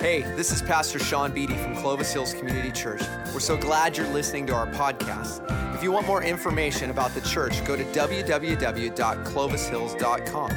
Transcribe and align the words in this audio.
Hey, 0.00 0.22
this 0.34 0.50
is 0.50 0.62
Pastor 0.62 0.98
Sean 0.98 1.30
Beatty 1.30 1.58
from 1.58 1.76
Clovis 1.76 2.10
Hills 2.10 2.32
Community 2.32 2.72
Church. 2.72 3.02
We're 3.34 3.40
so 3.40 3.58
glad 3.58 3.98
you're 3.98 4.08
listening 4.08 4.46
to 4.46 4.54
our 4.54 4.66
podcast. 4.68 5.44
If 5.74 5.82
you 5.82 5.92
want 5.92 6.06
more 6.06 6.22
information 6.22 6.88
about 6.88 7.10
the 7.10 7.20
church, 7.20 7.62
go 7.66 7.76
to 7.76 7.84
www.clovishills.com 7.84 10.52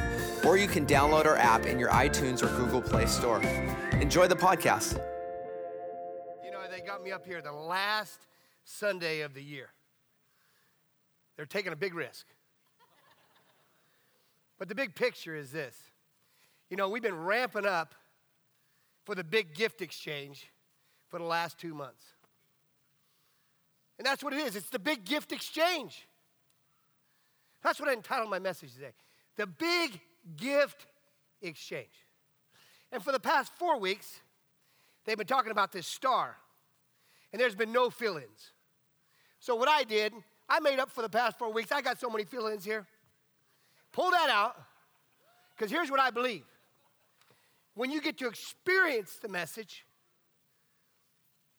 or 0.46 0.56
you 0.56 0.70
can 0.70 0.86
download 0.86 1.26
our 1.26 1.36
app 1.36 1.66
in 1.66 1.78
your 1.78 1.90
iTunes 1.90 2.42
or 2.42 2.48
Google 2.56 2.82
Play 2.82 3.06
Store. 3.06 3.42
Enjoy 4.00 4.28
the 4.28 4.36
podcast. 4.38 4.94
You 6.42 6.52
know, 6.52 6.62
they 6.72 6.80
got 6.80 7.04
me 7.04 7.12
up 7.12 7.26
here 7.26 7.42
the 7.42 7.52
last 7.52 8.28
Sunday 8.64 9.20
of 9.20 9.34
the 9.34 9.44
year. 9.44 9.72
They're 11.36 11.46
taking 11.46 11.74
a 11.74 11.76
big 11.76 11.96
risk. 11.96 12.28
But 14.58 14.70
the 14.70 14.76
big 14.76 14.96
picture 14.96 15.36
is 15.36 15.52
this. 15.52 15.78
You 16.70 16.78
know, 16.78 16.88
we've 16.88 17.04
been 17.04 17.26
ramping 17.26 17.66
up 17.66 17.94
for 19.04 19.16
the 19.16 19.24
big 19.24 19.54
gift 19.54 19.82
exchange 19.82 20.52
for 21.10 21.20
the 21.20 21.26
last 21.26 21.58
two 21.58 21.74
months. 21.74 22.06
And 23.98 24.06
that's 24.06 24.24
what 24.24 24.34
it 24.34 24.40
is 24.40 24.56
it's 24.56 24.70
the 24.70 24.80
big 24.80 25.06
gift 25.06 25.32
exchange. 25.32 26.08
That's 27.64 27.80
what 27.80 27.88
I 27.88 27.94
entitled 27.94 28.30
my 28.30 28.40
message 28.40 28.74
today 28.74 28.94
The 29.36 29.48
Big 29.48 30.00
Gift 30.36 30.86
Exchange. 31.42 32.06
And 32.92 33.04
for 33.04 33.12
the 33.12 33.20
past 33.20 33.52
four 33.58 33.80
weeks, 33.80 34.22
they've 35.06 35.18
been 35.18 35.28
talking 35.28 35.52
about 35.52 35.72
this 35.72 35.88
star, 35.88 36.36
and 37.32 37.42
there's 37.42 37.56
been 37.56 37.72
no 37.72 37.90
fill 37.90 38.18
ins. 38.18 38.52
So, 39.40 39.56
what 39.56 39.68
I 39.68 39.84
did, 39.84 40.14
I 40.48 40.60
made 40.60 40.80
up 40.80 40.92
for 40.92 41.02
the 41.02 41.10
past 41.10 41.40
four 41.40 41.52
weeks. 41.52 41.72
I 41.72 41.82
got 41.82 42.00
so 42.00 42.10
many 42.10 42.24
fill 42.24 42.48
ins 42.48 42.64
here. 42.64 42.86
Pull 43.92 44.12
that 44.12 44.30
out, 44.30 44.56
because 45.56 45.72
here's 45.72 45.90
what 45.90 46.00
I 46.00 46.12
believe 46.12 46.44
when 47.76 47.92
you 47.92 48.02
get 48.02 48.18
to 48.20 48.28
experience 48.28 49.18
the 49.22 49.30
message, 49.30 49.86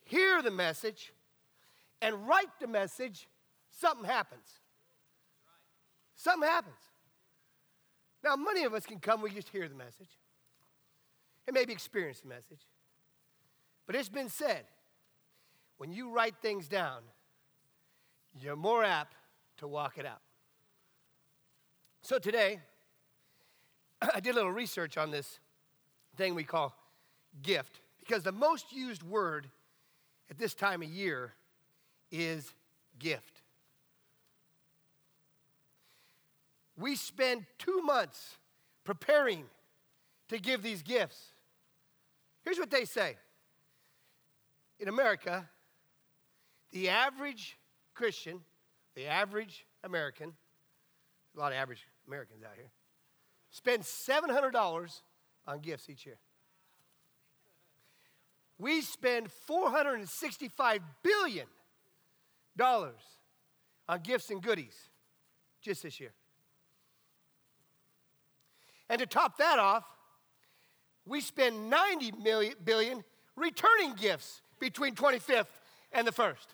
hear 0.05 0.43
the 0.43 0.51
message, 0.51 1.13
and 2.01 2.27
write 2.29 2.61
the 2.61 2.67
message, 2.67 3.29
something 3.71 4.05
happens. 4.05 4.47
Something 6.15 6.49
happens. 6.49 6.77
Now, 8.23 8.37
many 8.37 8.65
of 8.65 8.75
us 8.75 8.87
can 8.87 9.01
come, 9.01 9.21
we 9.21 9.31
just 9.31 9.49
hear 9.49 9.69
the 9.69 9.75
message 9.75 10.19
and 11.47 11.55
maybe 11.55 11.73
experience 11.73 12.21
the 12.21 12.29
message. 12.29 12.67
But 13.87 13.97
it's 13.97 14.09
been 14.09 14.29
said 14.29 14.65
when 15.77 15.93
you 15.93 16.11
write 16.11 16.37
things 16.41 16.69
down, 16.69 17.03
you're 18.41 18.57
more 18.57 18.85
apt 18.85 19.17
to 19.59 19.69
walk 19.69 19.99
it 19.99 20.07
out. 20.07 20.21
So 22.03 22.19
today, 22.19 22.61
I 24.15 24.21
did 24.21 24.33
a 24.33 24.35
little 24.35 24.53
research 24.53 24.97
on 24.97 25.11
this 25.11 25.39
thing 26.17 26.35
we 26.35 26.45
call 26.45 26.75
gift 27.43 27.81
because 28.01 28.23
the 28.23 28.33
most 28.33 28.73
used 28.73 29.03
word 29.03 29.49
at 30.31 30.39
this 30.39 30.55
time 30.55 30.83
of 30.83 30.89
year 30.89 31.33
is 32.11 32.53
gift. 32.99 33.43
We 36.77 36.97
spend 36.97 37.47
two 37.59 37.81
months 37.83 38.37
preparing 38.85 39.45
to 40.29 40.39
give 40.39 40.63
these 40.63 40.83
gifts. 40.83 41.33
Here's 42.43 42.59
what 42.59 42.71
they 42.71 42.85
say 42.85 43.17
in 44.81 44.89
America, 44.89 45.49
the 46.73 46.89
average 46.89 47.57
Christian, 47.95 48.41
the 48.95 49.07
average 49.07 49.65
American, 49.85 50.35
a 51.37 51.41
lot 51.41 51.53
of 51.53 51.59
average 51.59 51.87
Americans 52.07 52.43
out 52.45 52.57
here, 52.57 52.71
spends 53.51 53.87
$700 53.87 55.01
on 55.47 55.61
gifts 55.61 55.89
each 55.89 56.07
year. 56.07 56.19
We 58.59 58.81
spend 58.83 59.29
$465 59.49 60.79
billion 61.03 61.47
on 62.61 64.01
gifts 64.03 64.31
and 64.31 64.43
goodies 64.43 64.77
just 65.61 65.83
this 65.83 65.99
year. 66.01 66.13
And 68.89 69.01
to 69.01 69.07
top 69.07 69.39
that 69.39 69.59
off, 69.59 69.85
we 71.07 71.21
spend 71.21 71.69
90 71.69 72.13
million 72.23 72.55
billion 72.65 73.05
returning 73.37 73.95
gifts 73.95 74.41
between 74.61 74.95
25th 74.95 75.47
and 75.93 76.07
the 76.07 76.13
1st. 76.13 76.47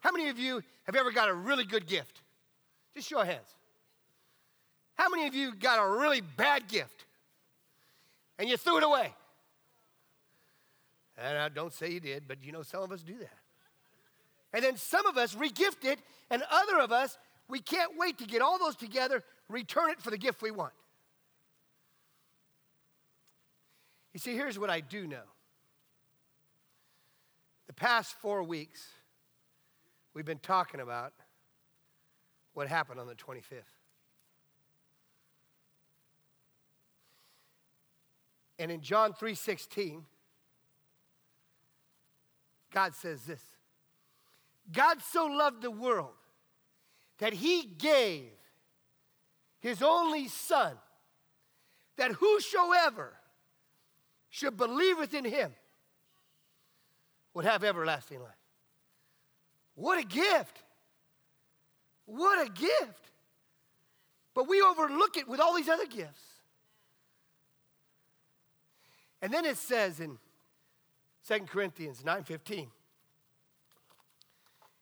How 0.00 0.12
many 0.12 0.28
of 0.28 0.38
you 0.38 0.62
have 0.84 0.96
ever 0.96 1.10
got 1.10 1.28
a 1.28 1.34
really 1.34 1.64
good 1.64 1.86
gift? 1.86 2.22
Just 2.94 3.08
show 3.08 3.20
of 3.20 3.26
hands. 3.26 3.56
How 5.00 5.08
many 5.08 5.26
of 5.26 5.34
you 5.34 5.54
got 5.54 5.82
a 5.82 5.98
really 5.98 6.20
bad 6.20 6.68
gift 6.68 7.06
and 8.38 8.50
you 8.50 8.58
threw 8.58 8.76
it 8.76 8.82
away? 8.82 9.14
And 11.16 11.38
I 11.38 11.48
don't 11.48 11.72
say 11.72 11.90
you 11.90 12.00
did, 12.00 12.24
but 12.28 12.44
you 12.44 12.52
know, 12.52 12.60
some 12.60 12.82
of 12.82 12.92
us 12.92 13.00
do 13.02 13.16
that. 13.16 13.38
And 14.52 14.62
then 14.62 14.76
some 14.76 15.06
of 15.06 15.16
us 15.16 15.34
regift 15.34 15.86
it, 15.86 16.00
and 16.28 16.42
other 16.50 16.78
of 16.80 16.92
us, 16.92 17.16
we 17.48 17.60
can't 17.60 17.92
wait 17.96 18.18
to 18.18 18.26
get 18.26 18.42
all 18.42 18.58
those 18.58 18.76
together, 18.76 19.24
return 19.48 19.88
it 19.88 20.02
for 20.02 20.10
the 20.10 20.18
gift 20.18 20.42
we 20.42 20.50
want. 20.50 20.74
You 24.12 24.20
see, 24.20 24.34
here's 24.34 24.58
what 24.58 24.68
I 24.68 24.80
do 24.80 25.06
know. 25.06 25.24
The 27.68 27.72
past 27.72 28.12
four 28.20 28.42
weeks, 28.42 28.86
we've 30.12 30.26
been 30.26 30.40
talking 30.40 30.80
about 30.80 31.14
what 32.52 32.68
happened 32.68 33.00
on 33.00 33.06
the 33.06 33.14
25th. 33.14 33.79
And 38.60 38.70
in 38.70 38.82
John 38.82 39.14
3:16, 39.14 40.04
God 42.70 42.94
says 42.94 43.24
this. 43.24 43.42
God 44.70 45.00
so 45.00 45.24
loved 45.24 45.62
the 45.62 45.70
world 45.70 46.14
that 47.18 47.32
he 47.32 47.64
gave 47.64 48.30
his 49.60 49.82
only 49.82 50.28
son 50.28 50.78
that 51.96 52.12
whosoever 52.12 53.16
should 54.28 54.58
believe 54.58 55.12
in 55.14 55.24
him 55.24 55.54
would 57.32 57.46
have 57.46 57.64
everlasting 57.64 58.20
life. 58.20 58.34
What 59.74 59.98
a 59.98 60.04
gift! 60.06 60.62
What 62.04 62.46
a 62.46 62.50
gift! 62.50 63.10
But 64.34 64.48
we 64.48 64.60
overlook 64.60 65.16
it 65.16 65.26
with 65.26 65.40
all 65.40 65.54
these 65.54 65.68
other 65.70 65.86
gifts. 65.86 66.29
And 69.22 69.32
then 69.32 69.44
it 69.44 69.56
says 69.56 70.00
in 70.00 70.18
2 71.26 71.46
Corinthians 71.46 72.02
9:15 72.02 72.70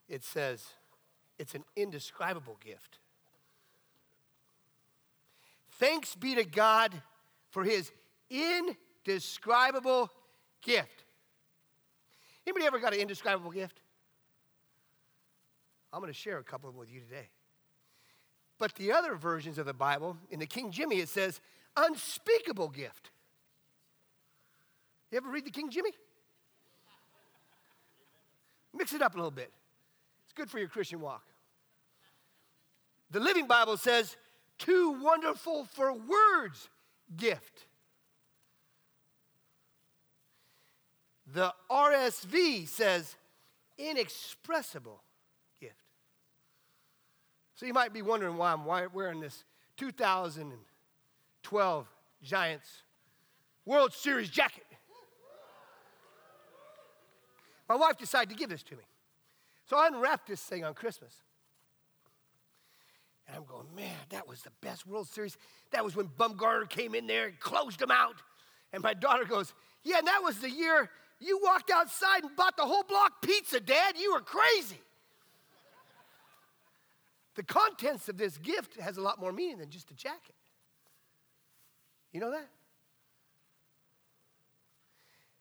it 0.09 0.25
says 0.25 0.65
it's 1.39 1.55
an 1.55 1.65
indescribable 1.77 2.57
gift. 2.65 2.99
Thanks 5.73 6.15
be 6.15 6.35
to 6.35 6.45
God 6.45 7.03
for 7.51 7.63
his 7.63 7.93
indescribable 8.31 10.11
gift. 10.63 11.05
Anybody 12.47 12.67
ever 12.67 12.79
got 12.79 12.95
an 12.95 13.01
indescribable 13.01 13.51
gift? 13.51 13.81
I'm 15.93 16.01
going 16.01 16.13
to 16.13 16.19
share 16.19 16.39
a 16.39 16.45
couple 16.45 16.69
of 16.69 16.75
them 16.75 16.81
with 16.81 16.93
you 16.93 17.01
today. 17.01 17.29
But 18.59 18.75
the 18.75 18.93
other 18.93 19.15
versions 19.15 19.59
of 19.59 19.67
the 19.67 19.75
Bible, 19.75 20.17
in 20.31 20.41
the 20.41 20.47
King 20.47 20.71
Jimmy, 20.71 20.97
it 21.01 21.09
says 21.09 21.41
unspeakable 21.77 22.69
gift. 22.69 23.11
You 25.11 25.19
ever 25.19 25.31
read 25.31 25.45
the 25.45 25.51
King 25.51 25.71
Jimmy? 25.71 25.91
Mix 28.75 28.93
it 28.93 29.03
up 29.03 29.15
a 29.15 29.17
little 29.17 29.31
bit. 29.31 29.53
It's 30.25 30.33
good 30.35 30.51
for 30.51 30.59
your 30.59 30.69
Christian 30.69 31.01
walk. 31.01 31.23
The 33.11 33.21
Living 33.21 33.47
Bible 33.47 33.79
says, 33.79 34.17
too 34.59 35.01
wonderful 35.03 35.65
for 35.65 35.93
words 35.93 36.69
gift. 37.17 37.65
The 41.33 41.55
RSV 41.71 42.69
says, 42.69 43.17
inexpressible 43.79 45.01
gift. 45.61 45.75
So 47.55 47.65
you 47.67 47.73
might 47.73 47.95
be 47.95 48.03
wondering 48.03 48.37
why 48.37 48.53
I'm 48.53 48.67
wearing 48.67 49.21
this 49.21 49.45
2012 49.79 51.87
Giants 52.23 52.83
World 53.65 53.95
Series 53.95 54.29
jacket. 54.29 54.65
My 57.69 57.77
wife 57.77 57.99
decided 57.99 58.31
to 58.31 58.37
give 58.37 58.51
this 58.51 58.63
to 58.65 58.77
me. 58.77 58.85
So 59.69 59.77
I 59.77 59.89
unwrapped 59.89 60.27
this 60.27 60.41
thing 60.41 60.65
on 60.65 60.75
Christmas. 60.75 61.13
And 63.27 63.37
I'm 63.37 63.45
going, 63.45 63.67
man, 63.77 63.97
that 64.09 64.27
was 64.27 64.41
the 64.41 64.53
best 64.63 64.87
World 64.87 65.07
Series. 65.09 65.37
That 65.73 65.85
was 65.85 65.95
when 65.95 66.09
Bumgarner 66.09 66.69
came 66.69 66.95
in 66.95 67.07
there 67.07 67.27
and 67.27 67.39
closed 67.39 67.79
them 67.79 67.91
out. 67.91 68.23
And 68.73 68.83
my 68.83 68.95
daughter 68.95 69.25
goes, 69.25 69.53
yeah, 69.85 69.99
and 69.99 70.07
that 70.07 70.23
was 70.23 70.39
the 70.39 70.51
year 70.51 70.89
you 71.21 71.41
walked 71.43 71.71
outside 71.71 72.23
and 72.23 72.35
bought 72.37 72.57
the 72.57 72.65
whole 72.65 72.85
block 72.85 73.21
pizza, 73.23 73.61
Dad. 73.61 73.97
You 73.99 74.15
were 74.15 74.21
crazy. 74.21 74.81
the 77.35 77.43
contents 77.43 78.09
of 78.09 78.17
this 78.17 78.39
gift 78.39 78.81
has 78.81 78.97
a 78.97 79.03
lot 79.03 79.21
more 79.21 79.33
meaning 79.33 79.59
than 79.59 79.69
just 79.69 79.91
a 79.91 79.95
jacket. 79.95 80.35
You 82.13 82.21
know 82.21 82.31
that? 82.31 82.49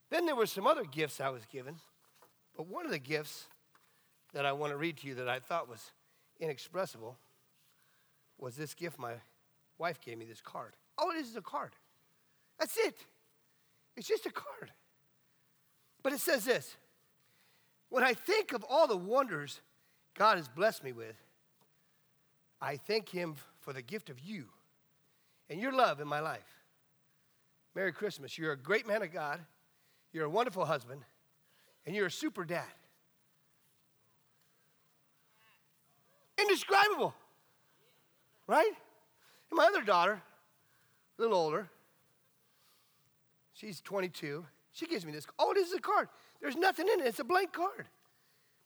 Then 0.10 0.26
there 0.26 0.36
were 0.36 0.46
some 0.46 0.68
other 0.68 0.84
gifts 0.84 1.22
I 1.22 1.30
was 1.30 1.46
given, 1.46 1.76
but 2.58 2.68
one 2.68 2.86
of 2.86 2.92
the 2.92 3.00
gifts 3.00 3.46
that 4.34 4.46
I 4.46 4.52
want 4.52 4.74
to 4.74 4.78
read 4.78 4.98
to 4.98 5.08
you 5.08 5.16
that 5.16 5.30
I 5.30 5.40
thought 5.40 5.70
was 5.70 5.92
inexpressible 6.40 7.16
was 8.40 8.56
this 8.56 8.74
gift 8.74 9.00
my 9.00 9.14
wife 9.78 10.02
gave 10.02 10.18
me 10.18 10.26
this 10.26 10.42
card. 10.42 10.76
All 10.98 11.12
it 11.12 11.18
is 11.18 11.30
is 11.30 11.36
a 11.36 11.42
card. 11.42 11.74
That's 12.60 12.76
it. 12.78 12.98
It's 13.96 14.08
just 14.08 14.26
a 14.26 14.32
card. 14.32 14.72
But 16.02 16.14
it 16.14 16.20
says 16.20 16.46
this 16.46 16.76
When 17.90 18.04
I 18.04 18.14
think 18.16 18.54
of 18.54 18.66
all 18.68 18.88
the 18.88 18.98
wonders 18.98 19.62
God 20.16 20.38
has 20.38 20.48
blessed 20.48 20.84
me 20.84 20.92
with, 20.92 21.16
I 22.60 22.78
thank 22.78 23.10
Him 23.10 23.36
for 23.62 23.72
the 23.72 23.84
gift 23.84 24.10
of 24.10 24.20
you 24.20 24.46
and 25.48 25.62
your 25.62 25.74
love 25.74 26.02
in 26.02 26.08
my 26.08 26.22
life. 26.22 26.64
Merry 27.76 27.94
Christmas. 27.94 28.36
You're 28.36 28.54
a 28.54 28.58
great 28.58 28.88
man 28.88 29.04
of 29.04 29.14
God, 29.14 29.42
you're 30.12 30.26
a 30.26 30.30
wonderful 30.30 30.66
husband, 30.66 31.04
and 31.88 31.96
you're 31.96 32.08
a 32.08 32.12
super 32.12 32.44
dad. 32.44 32.66
Indescribable. 36.38 37.16
Right? 38.46 38.72
And 39.50 39.58
my 39.58 39.66
other 39.66 39.82
daughter, 39.82 40.22
a 41.18 41.22
little 41.22 41.38
older, 41.38 41.70
she's 43.54 43.80
22. 43.82 44.46
She 44.74 44.86
gives 44.86 45.06
me 45.06 45.14
this. 45.14 45.26
Oh, 45.40 45.54
this 45.56 45.70
is 45.70 45.76
a 45.76 45.80
card. 45.80 46.10
There's 46.42 46.58
nothing 46.58 46.88
in 46.94 47.00
it. 47.00 47.08
It's 47.08 47.20
a 47.20 47.24
blank 47.24 47.54
card. 47.54 47.88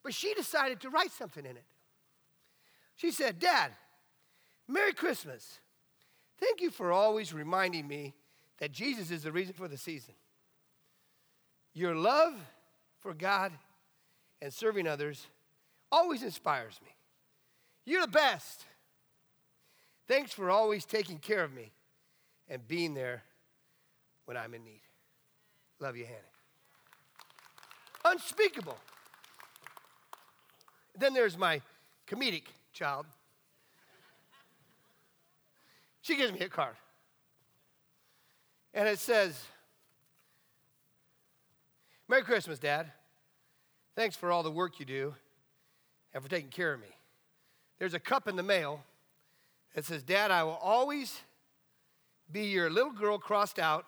But 0.04 0.16
she 0.16 0.34
decided 0.34 0.82
to 0.82 0.90
write 0.90 1.12
something 1.12 1.46
in 1.46 1.52
it. 1.52 1.64
She 2.96 3.12
said, 3.12 3.40
Dad, 3.40 3.72
Merry 4.68 4.94
Christmas. 4.94 5.60
Thank 6.40 6.60
you 6.60 6.72
for 6.72 6.92
always 6.92 7.34
reminding 7.34 7.88
me 7.88 8.16
that 8.58 8.72
Jesus 8.72 9.12
is 9.12 9.24
the 9.24 9.32
reason 9.32 9.54
for 9.54 9.68
the 9.68 9.78
season. 9.78 10.16
Your 11.74 11.96
love 11.96 12.34
for 13.02 13.14
God 13.14 13.52
and 14.42 14.54
serving 14.54 14.88
others 14.88 15.28
always 15.92 16.24
inspires 16.24 16.80
me. 16.84 16.92
You're 17.86 18.02
the 18.02 18.08
best. 18.08 18.66
Thanks 20.08 20.32
for 20.32 20.50
always 20.50 20.86
taking 20.86 21.18
care 21.18 21.44
of 21.44 21.54
me 21.54 21.72
and 22.48 22.66
being 22.68 22.94
there 22.94 23.24
when 24.26 24.38
I'm 24.38 24.54
in 24.54 24.64
need. 24.64 24.82
Love 25.80 25.98
you, 25.98 26.06
Hannah. 26.06 26.20
Unspeakable. 28.06 28.78
Then 30.98 31.14
there's 31.14 31.38
my 31.38 31.62
comedic 32.08 32.44
child. 32.74 33.06
She 36.02 36.16
gives 36.16 36.34
me 36.34 36.42
a 36.42 36.50
card. 36.50 36.76
And 38.74 38.88
it 38.88 39.00
says, 39.00 39.44
Merry 42.12 42.24
Christmas, 42.24 42.60
Dad. 42.60 42.92
Thanks 43.96 44.16
for 44.18 44.34
all 44.34 44.44
the 44.44 44.52
work 44.52 44.82
you 44.82 44.86
do 44.86 45.16
and 46.14 46.22
for 46.22 46.30
taking 46.30 46.50
care 46.50 46.74
of 46.74 46.82
me. 46.82 46.90
There's 47.80 47.94
a 47.94 48.02
cup 48.02 48.28
in 48.28 48.36
the 48.36 48.44
mail 48.44 48.84
that 49.76 49.86
says, 49.86 50.04
Dad, 50.04 50.30
I 50.30 50.44
will 50.44 50.60
always 50.62 51.22
be 52.30 52.48
your 52.48 52.70
little 52.70 52.92
girl 52.92 53.18
crossed 53.18 53.60
out 53.60 53.86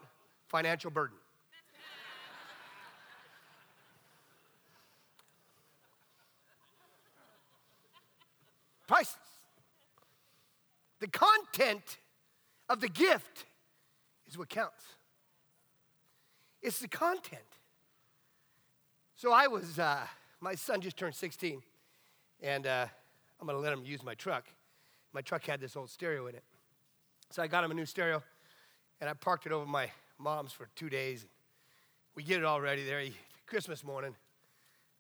financial 0.48 0.90
burden. 0.90 1.18
Priceless. 8.88 9.18
The 11.02 11.10
content 11.10 11.98
of 12.70 12.80
the 12.80 12.88
gift 12.88 13.48
is 14.30 14.38
what 14.38 14.48
counts. 14.48 14.86
It's 16.62 16.80
the 16.80 16.88
content. 16.88 17.53
So 19.24 19.32
I 19.32 19.48
was, 19.48 19.80
uh, 19.80 20.06
my 20.42 20.54
son 20.54 20.82
just 20.82 20.98
turned 20.98 21.16
16, 21.16 21.64
and 22.42 22.68
uh, 22.68 22.86
I'm 23.40 23.48
gonna 23.48 23.58
let 23.58 23.72
him 23.72 23.86
use 23.86 24.04
my 24.04 24.16
truck. 24.16 24.44
My 25.14 25.22
truck 25.22 25.46
had 25.46 25.62
this 25.62 25.78
old 25.78 25.90
stereo 25.90 26.28
in 26.28 26.36
it. 26.36 26.44
So 27.30 27.42
I 27.42 27.48
got 27.48 27.64
him 27.64 27.72
a 27.72 27.74
new 27.74 27.86
stereo, 27.86 28.22
and 29.00 29.10
I 29.10 29.14
parked 29.14 29.46
it 29.46 29.54
over 29.54 29.66
my 29.66 29.90
mom's 30.20 30.52
for 30.52 30.68
two 30.76 30.90
days. 30.90 31.26
We 32.16 32.24
get 32.24 32.40
it 32.40 32.44
all 32.44 32.60
ready 32.60 32.84
there. 32.84 33.02
Christmas 33.48 33.82
morning, 33.82 34.14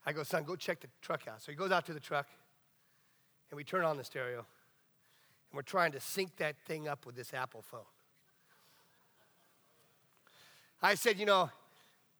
I 0.05 0.13
go, 0.13 0.23
son, 0.23 0.45
go 0.45 0.55
check 0.55 0.79
the 0.79 0.87
truck 1.01 1.27
out. 1.27 1.41
So 1.41 1.51
he 1.51 1.57
goes 1.57 1.73
out 1.73 1.85
to 1.87 1.93
the 1.93 1.99
truck, 1.99 2.27
and 3.51 3.57
we 3.57 3.65
turn 3.65 3.83
on 3.83 3.97
the 3.97 4.05
stereo, 4.05 4.37
and 4.37 4.45
we're 5.53 5.63
trying 5.63 5.91
to 5.91 5.99
sync 5.99 6.37
that 6.37 6.55
thing 6.65 6.87
up 6.87 7.05
with 7.05 7.17
this 7.17 7.33
Apple 7.33 7.61
phone. 7.61 7.81
I 10.81 10.95
said, 10.95 11.19
you 11.19 11.25
know, 11.25 11.49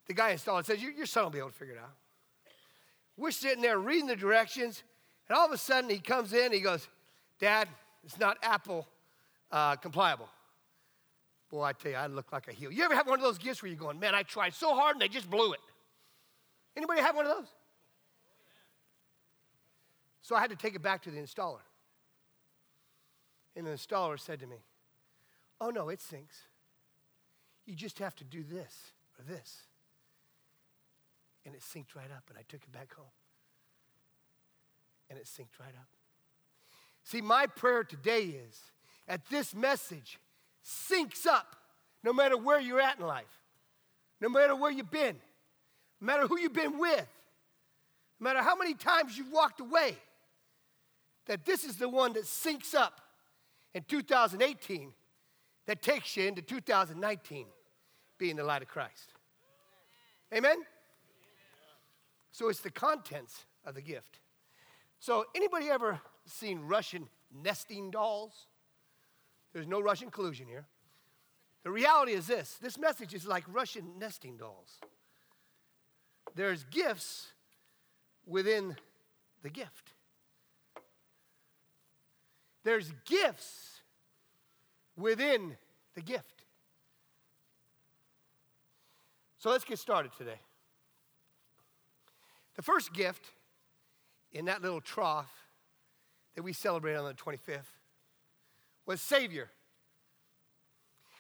the 0.08 0.14
guy 0.14 0.32
installed 0.32 0.62
it 0.62 0.66
says, 0.66 0.82
your 0.82 1.06
son 1.06 1.24
will 1.24 1.32
be 1.32 1.40
able 1.40 1.50
to 1.50 1.56
figure 1.56 1.76
it 1.76 1.80
out. 1.80 1.94
We're 3.16 3.32
sitting 3.32 3.62
there 3.62 3.78
reading 3.78 4.08
the 4.08 4.16
directions, 4.16 4.84
and 5.30 5.38
all 5.38 5.46
of 5.46 5.52
a 5.52 5.58
sudden 5.58 5.90
he 5.90 6.00
comes 6.00 6.34
in, 6.34 6.52
he 6.52 6.60
goes, 6.60 6.88
Dad, 7.40 7.68
it's 8.04 8.20
not 8.20 8.38
Apple 8.42 8.88
uh, 9.52 9.76
compliable. 9.76 10.30
Boy, 11.50 11.64
I 11.64 11.74
tell 11.74 11.92
you, 11.92 11.98
I 11.98 12.08
look 12.08 12.32
like 12.32 12.48
a 12.48 12.52
heel. 12.52 12.72
You 12.72 12.84
ever 12.84 12.96
have 12.96 13.08
one 13.08 13.20
of 13.20 13.24
those 13.24 13.38
gifts 13.38 13.62
where 13.62 13.70
you're 13.70 13.80
going, 13.80 14.00
man, 14.00 14.16
I 14.16 14.24
tried 14.24 14.54
so 14.54 14.74
hard 14.74 14.96
and 14.96 15.02
they 15.02 15.08
just 15.08 15.30
blew 15.30 15.54
it? 15.54 15.60
Anybody 16.76 17.02
have 17.02 17.16
one 17.16 17.26
of 17.26 17.36
those? 17.38 17.48
So 20.22 20.36
I 20.36 20.42
had 20.42 20.50
to 20.50 20.56
take 20.56 20.74
it 20.74 20.82
back 20.82 21.04
to 21.04 21.12
the 21.12 21.20
installer. 21.20 21.60
And 23.56 23.68
the 23.68 23.72
installer 23.72 24.20
said 24.20 24.40
to 24.40 24.48
me, 24.48 24.56
Oh, 25.62 25.70
no, 25.70 25.90
it 25.90 26.02
sinks. 26.02 26.36
You 27.66 27.76
just 27.76 28.00
have 28.00 28.16
to 28.16 28.24
do 28.24 28.44
this 28.44 28.92
or 29.18 29.24
this. 29.24 29.62
And 31.46 31.54
it 31.56 31.62
synced 31.62 31.96
right 31.96 32.12
up, 32.16 32.24
and 32.30 32.38
I 32.38 32.44
took 32.48 32.64
it 32.64 32.72
back 32.72 32.94
home. 32.94 33.06
And 35.10 35.20
it 35.20 35.26
synced 35.26 35.60
right 35.60 35.74
up. 35.78 35.88
See, 37.04 37.22
my 37.22 37.48
prayer 37.48 37.84
today 37.84 38.22
is 38.22 38.60
at 39.08 39.28
this 39.30 39.54
message 39.54 40.20
syncs 40.64 41.26
up 41.28 41.56
no 42.04 42.14
matter 42.14 42.38
where 42.38 42.60
you're 42.60 42.82
at 42.82 43.00
in 43.00 43.06
life, 43.06 43.42
no 44.22 44.30
matter 44.30 44.56
where 44.56 44.72
you've 44.72 44.92
been, 44.92 45.18
no 46.00 46.06
matter 46.06 46.28
who 46.28 46.40
you've 46.40 46.54
been 46.54 46.80
with, 46.80 47.08
no 48.20 48.24
matter 48.24 48.42
how 48.42 48.56
many 48.56 48.74
times 48.74 49.18
you've 49.18 49.32
walked 49.32 49.60
away, 49.60 49.98
that 51.26 51.46
this 51.46 51.64
is 51.64 51.78
the 51.78 51.90
one 51.90 52.14
that 52.14 52.24
syncs 52.24 52.74
up 52.74 53.02
in 53.74 53.84
2018 53.84 54.94
that 55.66 55.82
takes 55.82 56.16
you 56.18 56.28
into 56.28 56.42
2019 56.42 57.46
being 58.18 58.36
the 58.36 58.44
light 58.44 58.62
of 58.62 58.68
Christ. 58.68 59.14
Amen? 60.34 60.58
So 62.34 62.50
it's 62.50 62.60
the 62.62 62.72
contents 62.72 63.46
of 63.64 63.76
the 63.76 63.82
gift. 63.82 64.20
So 65.00 65.26
anybody 65.36 65.70
ever 65.70 66.02
seen 66.26 66.62
Russian 66.62 67.08
nesting 67.32 67.92
dolls? 67.92 68.48
There's 69.54 69.68
no 69.68 69.80
Russian 69.80 70.10
collusion 70.10 70.48
here. 70.48 70.66
The 71.64 71.70
reality 71.70 72.14
is 72.14 72.26
this 72.26 72.58
this 72.60 72.78
message 72.78 73.14
is 73.14 73.26
like 73.28 73.44
Russian 73.48 74.00
nesting 74.00 74.36
dolls. 74.38 74.80
There's 76.36 76.64
gifts 76.66 77.28
within 78.26 78.76
the 79.44 79.50
gift. 79.50 79.94
There's 82.64 82.92
gifts 83.06 83.82
within 84.98 85.56
the 85.94 86.02
gift. 86.02 86.46
So 89.38 89.52
let's 89.52 89.66
get 89.66 89.78
started 89.78 90.12
today. 90.18 90.40
The 92.56 92.62
first 92.62 92.94
gift 92.94 93.26
in 94.32 94.46
that 94.46 94.62
little 94.62 94.82
trough 94.82 95.32
that 96.36 96.44
we 96.44 96.54
celebrate 96.54 96.96
on 96.96 97.06
the 97.06 97.14
25th 97.14 97.62
was 98.86 99.02
Savior. 99.02 99.50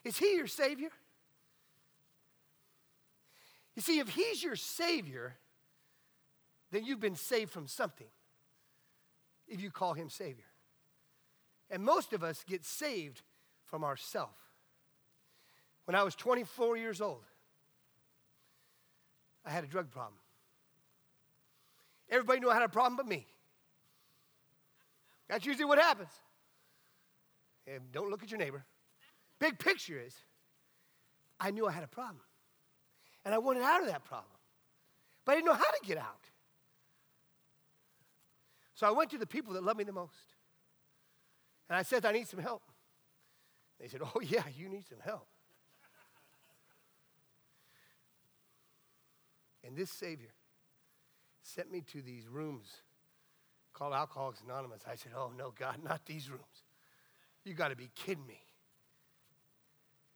Is 0.03 0.17
He 0.17 0.35
your 0.35 0.47
Savior? 0.47 0.89
You 3.75 3.81
see, 3.81 3.99
if 3.99 4.09
He's 4.09 4.43
your 4.43 4.55
Savior, 4.55 5.35
then 6.71 6.85
you've 6.85 6.99
been 6.99 7.15
saved 7.15 7.51
from 7.51 7.67
something 7.67 8.07
if 9.47 9.61
you 9.61 9.71
call 9.71 9.93
Him 9.93 10.09
Savior. 10.09 10.45
And 11.69 11.83
most 11.83 12.13
of 12.13 12.23
us 12.23 12.43
get 12.47 12.65
saved 12.65 13.21
from 13.65 13.83
ourself. 13.83 14.35
When 15.85 15.95
I 15.95 16.03
was 16.03 16.15
24 16.15 16.77
years 16.77 17.01
old, 17.01 17.23
I 19.45 19.49
had 19.49 19.63
a 19.63 19.67
drug 19.67 19.89
problem. 19.91 20.19
Everybody 22.09 22.39
knew 22.39 22.49
I 22.49 22.53
had 22.53 22.63
a 22.63 22.69
problem 22.69 22.95
but 22.97 23.07
me. 23.07 23.25
That's 25.29 25.45
usually 25.45 25.65
what 25.65 25.79
happens. 25.79 26.11
And 27.65 27.91
don't 27.91 28.09
look 28.09 28.23
at 28.23 28.29
your 28.29 28.39
neighbor. 28.39 28.65
Big 29.39 29.57
picture 29.57 29.99
is, 29.99 30.13
I 31.39 31.51
knew 31.51 31.67
I 31.67 31.71
had 31.71 31.83
a 31.83 31.87
problem. 31.87 32.21
And 33.25 33.33
I 33.33 33.37
wanted 33.37 33.63
out 33.63 33.81
of 33.81 33.87
that 33.87 34.03
problem. 34.03 34.37
But 35.25 35.33
I 35.33 35.35
didn't 35.35 35.47
know 35.47 35.53
how 35.53 35.59
to 35.59 35.79
get 35.85 35.97
out. 35.97 36.29
So 38.75 38.87
I 38.87 38.91
went 38.91 39.11
to 39.11 39.17
the 39.17 39.25
people 39.25 39.53
that 39.53 39.63
love 39.63 39.77
me 39.77 39.83
the 39.83 39.93
most. 39.93 40.35
And 41.69 41.77
I 41.77 41.83
said, 41.83 42.05
I 42.05 42.11
need 42.11 42.27
some 42.27 42.39
help. 42.39 42.63
They 43.79 43.87
said, 43.87 44.01
Oh, 44.03 44.19
yeah, 44.21 44.43
you 44.55 44.67
need 44.69 44.85
some 44.87 44.99
help. 45.03 45.27
And 49.65 49.75
this 49.75 49.89
Savior 49.89 50.29
sent 51.43 51.71
me 51.71 51.81
to 51.91 52.01
these 52.01 52.27
rooms 52.27 52.67
called 53.73 53.93
Alcoholics 53.93 54.41
Anonymous. 54.41 54.81
I 54.89 54.95
said, 54.95 55.11
Oh, 55.15 55.31
no, 55.37 55.53
God, 55.57 55.77
not 55.83 56.05
these 56.05 56.29
rooms. 56.29 56.63
You 57.43 57.53
got 57.53 57.69
to 57.69 57.75
be 57.75 57.89
kidding 57.95 58.25
me. 58.25 58.39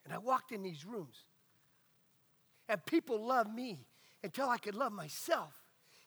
And 0.04 0.14
I 0.14 0.18
walked 0.18 0.52
in 0.52 0.62
these 0.62 0.86
rooms, 0.86 1.16
and 2.68 2.84
people 2.86 3.26
loved 3.26 3.54
me 3.54 3.86
until 4.24 4.48
I 4.48 4.56
could 4.56 4.74
love 4.74 4.92
myself 4.92 5.52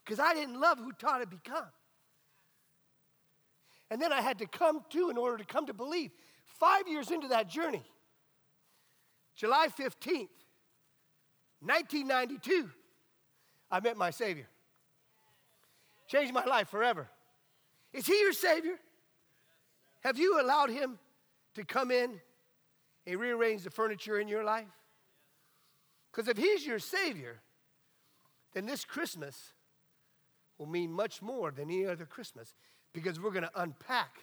because 0.03 0.19
I 0.19 0.33
didn't 0.33 0.59
love 0.59 0.79
who 0.79 0.91
taught 0.91 1.19
to 1.19 1.27
become. 1.27 1.69
And 3.91 4.01
then 4.01 4.11
I 4.11 4.21
had 4.21 4.39
to 4.39 4.47
come 4.47 4.83
to 4.89 5.09
in 5.11 5.17
order 5.17 5.37
to 5.37 5.43
come 5.43 5.67
to 5.67 5.73
believe. 5.73 6.11
Five 6.45 6.87
years 6.87 7.11
into 7.11 7.27
that 7.27 7.47
journey, 7.47 7.83
July 9.35 9.67
15th, 9.67 10.29
1992, 11.59 12.69
I 13.69 13.79
met 13.81 13.97
my 13.97 14.09
Savior. 14.09 14.47
Changed 16.11 16.33
my 16.33 16.43
life 16.43 16.67
forever. 16.67 17.07
Is 17.93 18.05
He 18.05 18.19
your 18.19 18.33
Savior? 18.33 18.77
Have 20.01 20.17
you 20.17 20.41
allowed 20.41 20.69
Him 20.69 20.99
to 21.55 21.63
come 21.63 21.89
in 21.89 22.19
and 23.07 23.17
rearrange 23.17 23.63
the 23.63 23.69
furniture 23.69 24.19
in 24.19 24.27
your 24.27 24.43
life? 24.43 24.67
Because 26.11 26.27
if 26.27 26.35
He's 26.37 26.65
your 26.65 26.79
Savior, 26.79 27.39
then 28.53 28.65
this 28.65 28.83
Christmas 28.83 29.53
will 30.57 30.65
mean 30.65 30.91
much 30.91 31.21
more 31.21 31.49
than 31.49 31.69
any 31.69 31.85
other 31.85 32.05
Christmas 32.05 32.55
because 32.91 33.17
we're 33.17 33.31
going 33.31 33.43
to 33.43 33.61
unpack 33.61 34.17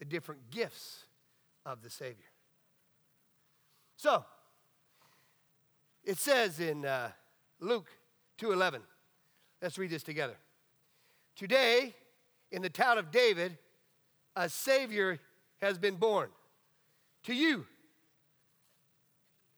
the 0.00 0.04
different 0.04 0.50
gifts 0.50 1.04
of 1.64 1.80
the 1.82 1.90
Savior. 1.90 2.16
So, 3.96 4.24
it 6.02 6.18
says 6.18 6.58
in 6.58 6.84
uh, 6.84 7.12
Luke 7.60 7.86
2:11. 8.40 8.80
Let's 9.60 9.78
read 9.78 9.90
this 9.90 10.02
together. 10.02 10.34
Today, 11.36 11.94
in 12.50 12.62
the 12.62 12.70
town 12.70 12.98
of 12.98 13.10
David, 13.10 13.56
a 14.36 14.48
Savior 14.48 15.18
has 15.60 15.78
been 15.78 15.96
born. 15.96 16.28
To 17.24 17.34
you, 17.34 17.66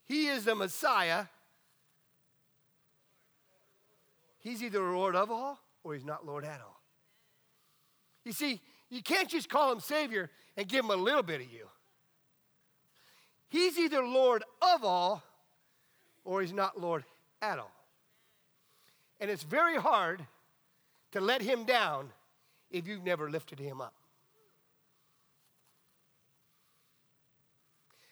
He 0.05 0.27
is 0.27 0.45
the 0.45 0.55
Messiah. 0.55 1.27
He's 4.39 4.63
either 4.63 4.81
Lord 4.81 5.17
of 5.17 5.31
all 5.31 5.59
or 5.83 5.95
He's 5.95 6.05
not 6.05 6.27
Lord 6.27 6.45
at 6.45 6.61
all. 6.61 6.81
You 8.25 8.33
see, 8.33 8.61
you 8.91 9.03
can't 9.03 9.29
just 9.29 9.49
call 9.49 9.73
Him 9.73 9.81
Savior 9.81 10.31
and 10.57 10.69
give 10.69 10.85
Him 10.85 10.91
a 10.91 10.97
little 10.97 11.23
bit 11.23 11.41
of 11.41 11.51
you. 11.51 11.67
He's 13.49 13.79
either 13.79 14.05
Lord 14.05 14.45
of 14.61 14.85
all 14.85 15.23
or 16.25 16.43
He's 16.43 16.53
not 16.53 16.79
Lord 16.79 17.05
at 17.41 17.59
all. 17.59 17.73
And 19.21 19.31
it's 19.31 19.43
very 19.43 19.77
hard 19.77 20.27
to 21.15 21.21
let 21.21 21.43
Him 21.43 21.63
down 21.65 22.11
if 22.73 22.89
you've 22.89 23.05
never 23.05 23.31
lifted 23.31 23.61
Him 23.61 23.81
up. 23.81 23.95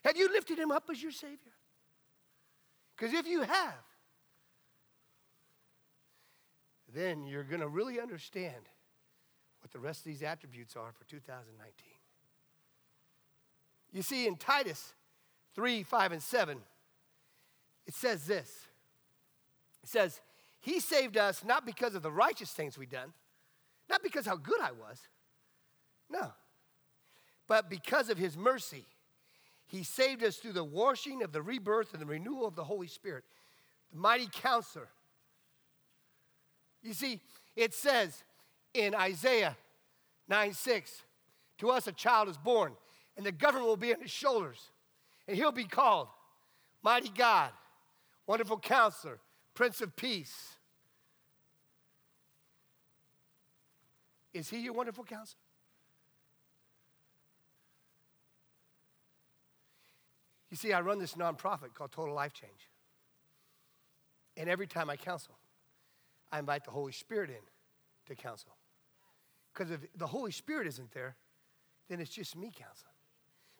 Have 0.04 0.16
you 0.16 0.32
lifted 0.32 0.56
Him 0.56 0.70
up 0.70 0.84
as 0.88 1.02
your 1.02 1.10
Savior? 1.10 1.36
Because 2.96 3.12
if 3.12 3.26
you 3.26 3.42
have, 3.42 3.82
then 6.94 7.26
you're 7.26 7.42
going 7.42 7.60
to 7.60 7.66
really 7.66 7.98
understand 7.98 8.68
what 9.62 9.72
the 9.72 9.80
rest 9.80 10.00
of 10.00 10.04
these 10.04 10.22
attributes 10.22 10.76
are 10.76 10.92
for 10.92 11.02
2019. 11.04 11.72
You 13.92 14.02
see, 14.02 14.28
in 14.28 14.36
Titus 14.36 14.94
3 15.56 15.82
5 15.82 16.12
and 16.12 16.22
7, 16.22 16.58
it 17.84 17.94
says 17.94 18.26
this 18.26 18.68
it 19.82 19.88
says, 19.88 20.20
He 20.62 20.80
saved 20.80 21.16
us 21.16 21.44
not 21.44 21.66
because 21.66 21.94
of 21.94 22.02
the 22.02 22.10
righteous 22.10 22.50
things 22.50 22.78
we've 22.78 22.88
done, 22.88 23.12
not 23.90 24.02
because 24.02 24.24
how 24.24 24.36
good 24.36 24.60
I 24.60 24.70
was, 24.70 24.98
no, 26.08 26.32
but 27.48 27.68
because 27.68 28.08
of 28.08 28.16
His 28.16 28.36
mercy. 28.36 28.86
He 29.66 29.82
saved 29.82 30.22
us 30.22 30.36
through 30.36 30.52
the 30.52 30.64
washing 30.64 31.22
of 31.22 31.32
the 31.32 31.42
rebirth 31.42 31.92
and 31.92 32.02
the 32.02 32.06
renewal 32.06 32.46
of 32.46 32.54
the 32.54 32.64
Holy 32.64 32.86
Spirit, 32.86 33.24
the 33.90 33.98
mighty 33.98 34.28
counselor. 34.30 34.88
You 36.82 36.94
see, 36.94 37.20
it 37.56 37.74
says 37.74 38.22
in 38.74 38.94
Isaiah 38.94 39.56
9 40.28 40.52
6, 40.52 41.02
to 41.58 41.70
us 41.70 41.86
a 41.86 41.92
child 41.92 42.28
is 42.28 42.36
born, 42.36 42.72
and 43.16 43.24
the 43.24 43.32
government 43.32 43.66
will 43.66 43.76
be 43.76 43.94
on 43.94 44.00
his 44.00 44.10
shoulders, 44.10 44.70
and 45.26 45.36
he'll 45.36 45.52
be 45.52 45.64
called 45.64 46.08
Mighty 46.82 47.08
God, 47.08 47.50
Wonderful 48.26 48.58
Counselor, 48.58 49.20
Prince 49.54 49.80
of 49.80 49.94
Peace. 49.94 50.51
Is 54.32 54.48
he 54.48 54.58
your 54.58 54.72
wonderful 54.72 55.04
counselor? 55.04 55.40
You 60.50 60.56
see, 60.56 60.72
I 60.72 60.80
run 60.80 60.98
this 60.98 61.14
nonprofit 61.14 61.74
called 61.74 61.92
Total 61.92 62.14
Life 62.14 62.34
Change. 62.34 62.68
And 64.36 64.48
every 64.48 64.66
time 64.66 64.90
I 64.90 64.96
counsel, 64.96 65.34
I 66.30 66.38
invite 66.38 66.64
the 66.64 66.70
Holy 66.70 66.92
Spirit 66.92 67.30
in 67.30 67.36
to 68.06 68.14
counsel. 68.14 68.54
Because 69.52 69.70
if 69.70 69.80
the 69.96 70.06
Holy 70.06 70.32
Spirit 70.32 70.66
isn't 70.66 70.92
there, 70.92 71.16
then 71.88 72.00
it's 72.00 72.10
just 72.10 72.36
me 72.36 72.50
counseling. 72.54 72.92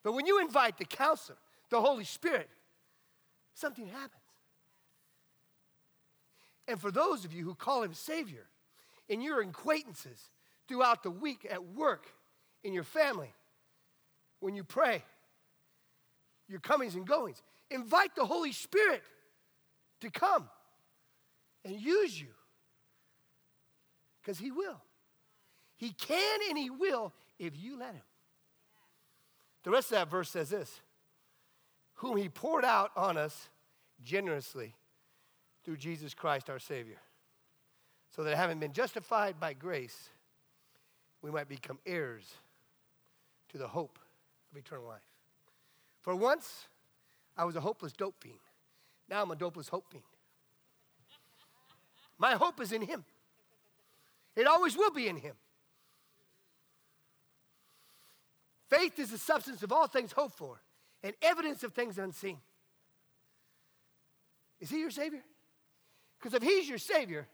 But 0.03 0.13
when 0.13 0.25
you 0.25 0.41
invite 0.41 0.77
the 0.77 0.85
counselor, 0.85 1.37
the 1.69 1.81
Holy 1.81 2.03
Spirit, 2.03 2.49
something 3.53 3.87
happens. 3.87 4.21
And 6.67 6.79
for 6.79 6.91
those 6.91 7.25
of 7.25 7.33
you 7.33 7.43
who 7.43 7.55
call 7.55 7.83
him 7.83 7.93
Savior, 7.93 8.45
in 9.09 9.21
your 9.21 9.41
acquaintances 9.41 10.29
throughout 10.67 11.03
the 11.03 11.11
week 11.11 11.47
at 11.49 11.63
work, 11.63 12.07
in 12.63 12.73
your 12.73 12.83
family, 12.83 13.33
when 14.39 14.55
you 14.55 14.63
pray, 14.63 15.03
your 16.47 16.59
comings 16.59 16.95
and 16.95 17.05
goings, 17.05 17.41
invite 17.69 18.15
the 18.15 18.25
Holy 18.25 18.51
Spirit 18.51 19.03
to 20.01 20.09
come 20.09 20.49
and 21.65 21.79
use 21.79 22.19
you 22.19 22.27
because 24.21 24.39
he 24.39 24.51
will. 24.51 24.81
He 25.75 25.91
can 25.91 26.39
and 26.49 26.57
he 26.57 26.69
will 26.69 27.13
if 27.39 27.53
you 27.57 27.77
let 27.77 27.93
him. 27.93 28.03
The 29.63 29.71
rest 29.71 29.87
of 29.87 29.97
that 29.97 30.11
verse 30.11 30.29
says 30.29 30.49
this 30.49 30.81
whom 31.95 32.17
he 32.17 32.27
poured 32.27 32.65
out 32.65 32.91
on 32.97 33.17
us 33.17 33.49
generously 34.03 34.75
through 35.63 35.77
Jesus 35.77 36.13
Christ 36.13 36.49
our 36.49 36.59
Savior, 36.59 36.99
so 38.13 38.23
that 38.23 38.35
having 38.35 38.59
been 38.59 38.73
justified 38.73 39.39
by 39.39 39.53
grace, 39.53 40.09
we 41.23 41.31
might 41.31 41.47
become 41.47 41.79
heirs 41.85 42.25
to 43.49 43.57
the 43.57 43.67
hope 43.67 43.97
of 44.51 44.57
eternal 44.57 44.85
life. 44.85 45.01
For 46.01 46.15
once, 46.15 46.67
I 47.37 47.45
was 47.45 47.55
a 47.55 47.61
hopeless 47.61 47.93
dope 47.93 48.21
fiend. 48.21 48.37
Now 49.09 49.23
I'm 49.23 49.31
a 49.31 49.35
dopeless 49.35 49.69
hope 49.69 49.89
fiend. 49.89 50.03
My 52.19 52.33
hope 52.33 52.61
is 52.61 52.71
in 52.71 52.81
Him. 52.81 53.05
It 54.35 54.45
always 54.45 54.77
will 54.77 54.91
be 54.91 55.07
in 55.07 55.15
Him. 55.15 55.35
Faith 58.69 58.99
is 58.99 59.11
the 59.11 59.17
substance 59.17 59.63
of 59.63 59.71
all 59.71 59.87
things 59.87 60.11
hoped 60.11 60.37
for 60.37 60.61
and 61.03 61.13
evidence 61.21 61.63
of 61.63 61.73
things 61.73 61.97
unseen. 61.97 62.37
Is 64.59 64.69
He 64.69 64.79
your 64.79 64.91
Savior? 64.91 65.23
Because 66.19 66.33
if 66.33 66.43
He's 66.43 66.67
your 66.67 66.77
Savior, 66.77 67.27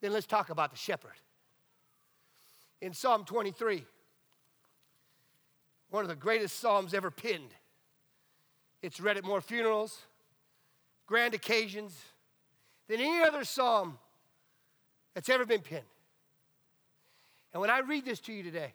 then 0.00 0.12
let's 0.12 0.26
talk 0.26 0.50
about 0.50 0.70
the 0.70 0.76
shepherd. 0.76 1.14
In 2.80 2.92
Psalm 2.92 3.24
23, 3.24 3.84
one 5.90 6.04
of 6.04 6.08
the 6.08 6.14
greatest 6.14 6.60
Psalms 6.60 6.94
ever 6.94 7.10
penned, 7.10 7.54
it's 8.82 9.00
read 9.00 9.16
at 9.16 9.24
more 9.24 9.40
funerals, 9.40 10.02
grand 11.06 11.34
occasions 11.34 11.98
than 12.86 13.00
any 13.00 13.22
other 13.22 13.44
Psalm 13.44 13.98
that's 15.14 15.28
ever 15.28 15.44
been 15.44 15.62
penned. 15.62 15.82
And 17.52 17.60
when 17.60 17.70
I 17.70 17.80
read 17.80 18.04
this 18.04 18.20
to 18.20 18.32
you 18.32 18.42
today, 18.42 18.74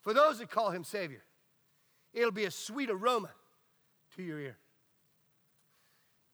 for 0.00 0.12
those 0.14 0.38
that 0.38 0.50
call 0.50 0.70
him 0.70 0.82
Savior, 0.82 1.22
it'll 2.12 2.32
be 2.32 2.44
a 2.44 2.50
sweet 2.50 2.90
aroma 2.90 3.30
to 4.16 4.22
your 4.22 4.40
ear. 4.40 4.56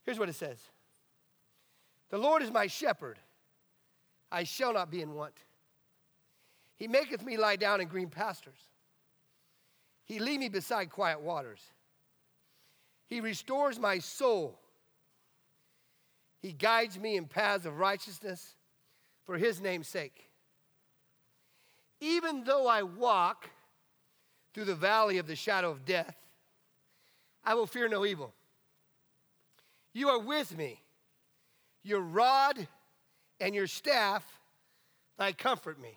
Here's 0.04 0.18
what 0.18 0.28
it 0.28 0.34
says 0.34 0.58
The 2.10 2.18
Lord 2.18 2.42
is 2.42 2.50
my 2.50 2.66
shepherd, 2.66 3.18
I 4.30 4.44
shall 4.44 4.72
not 4.72 4.90
be 4.90 5.02
in 5.02 5.12
want. 5.14 5.34
He 6.82 6.88
maketh 6.88 7.24
me 7.24 7.36
lie 7.36 7.54
down 7.54 7.80
in 7.80 7.86
green 7.86 8.08
pastures. 8.08 8.58
He 10.04 10.18
lead 10.18 10.40
me 10.40 10.48
beside 10.48 10.90
quiet 10.90 11.20
waters. 11.20 11.60
He 13.06 13.20
restores 13.20 13.78
my 13.78 14.00
soul. 14.00 14.58
He 16.40 16.52
guides 16.52 16.98
me 16.98 17.16
in 17.16 17.26
paths 17.26 17.66
of 17.66 17.78
righteousness 17.78 18.56
for 19.24 19.38
his 19.38 19.60
name's 19.60 19.86
sake. 19.86 20.28
Even 22.00 22.42
though 22.42 22.66
I 22.66 22.82
walk 22.82 23.48
through 24.52 24.64
the 24.64 24.74
valley 24.74 25.18
of 25.18 25.28
the 25.28 25.36
shadow 25.36 25.70
of 25.70 25.84
death, 25.84 26.16
I 27.44 27.54
will 27.54 27.68
fear 27.68 27.86
no 27.86 28.04
evil. 28.04 28.34
You 29.94 30.08
are 30.08 30.18
with 30.18 30.58
me. 30.58 30.80
Your 31.84 32.00
rod 32.00 32.66
and 33.38 33.54
your 33.54 33.68
staff, 33.68 34.26
thy 35.16 35.30
comfort 35.30 35.80
me. 35.80 35.96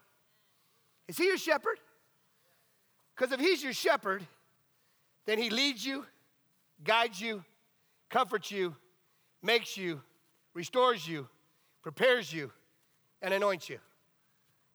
Is 1.11 1.17
he 1.17 1.25
your 1.25 1.37
shepherd? 1.37 1.77
Because 3.13 3.33
if 3.33 3.41
he's 3.41 3.61
your 3.61 3.73
shepherd, 3.73 4.25
then 5.25 5.37
he 5.37 5.49
leads 5.49 5.85
you, 5.85 6.05
guides 6.85 7.19
you, 7.19 7.43
comforts 8.09 8.49
you, 8.49 8.73
makes 9.43 9.75
you, 9.75 10.01
restores 10.53 11.05
you, 11.05 11.27
prepares 11.83 12.31
you, 12.31 12.49
and 13.21 13.33
anoints 13.33 13.69
you. 13.69 13.77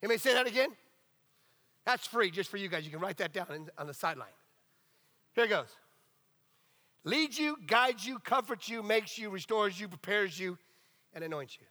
You 0.02 0.08
may 0.08 0.18
say 0.18 0.34
that 0.34 0.46
again? 0.46 0.68
That's 1.86 2.06
free 2.06 2.30
just 2.30 2.50
for 2.50 2.58
you 2.58 2.68
guys. 2.68 2.84
You 2.84 2.90
can 2.90 3.00
write 3.00 3.16
that 3.16 3.32
down 3.32 3.70
on 3.78 3.86
the 3.86 3.94
sideline. 3.94 4.28
Here 5.32 5.44
it 5.44 5.48
goes 5.48 5.74
leads 7.02 7.38
you, 7.38 7.56
guides 7.66 8.06
you, 8.06 8.18
comforts 8.18 8.68
you, 8.68 8.82
makes 8.82 9.16
you, 9.16 9.30
restores 9.30 9.80
you, 9.80 9.88
prepares 9.88 10.38
you, 10.38 10.58
and 11.14 11.24
anoints 11.24 11.56
you. 11.58 11.66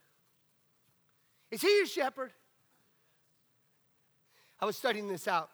Is 1.52 1.62
he 1.62 1.68
your 1.68 1.86
shepherd? 1.86 2.32
I 4.60 4.66
was 4.66 4.78
studying 4.78 5.08
this 5.10 5.28
out. 5.28 5.50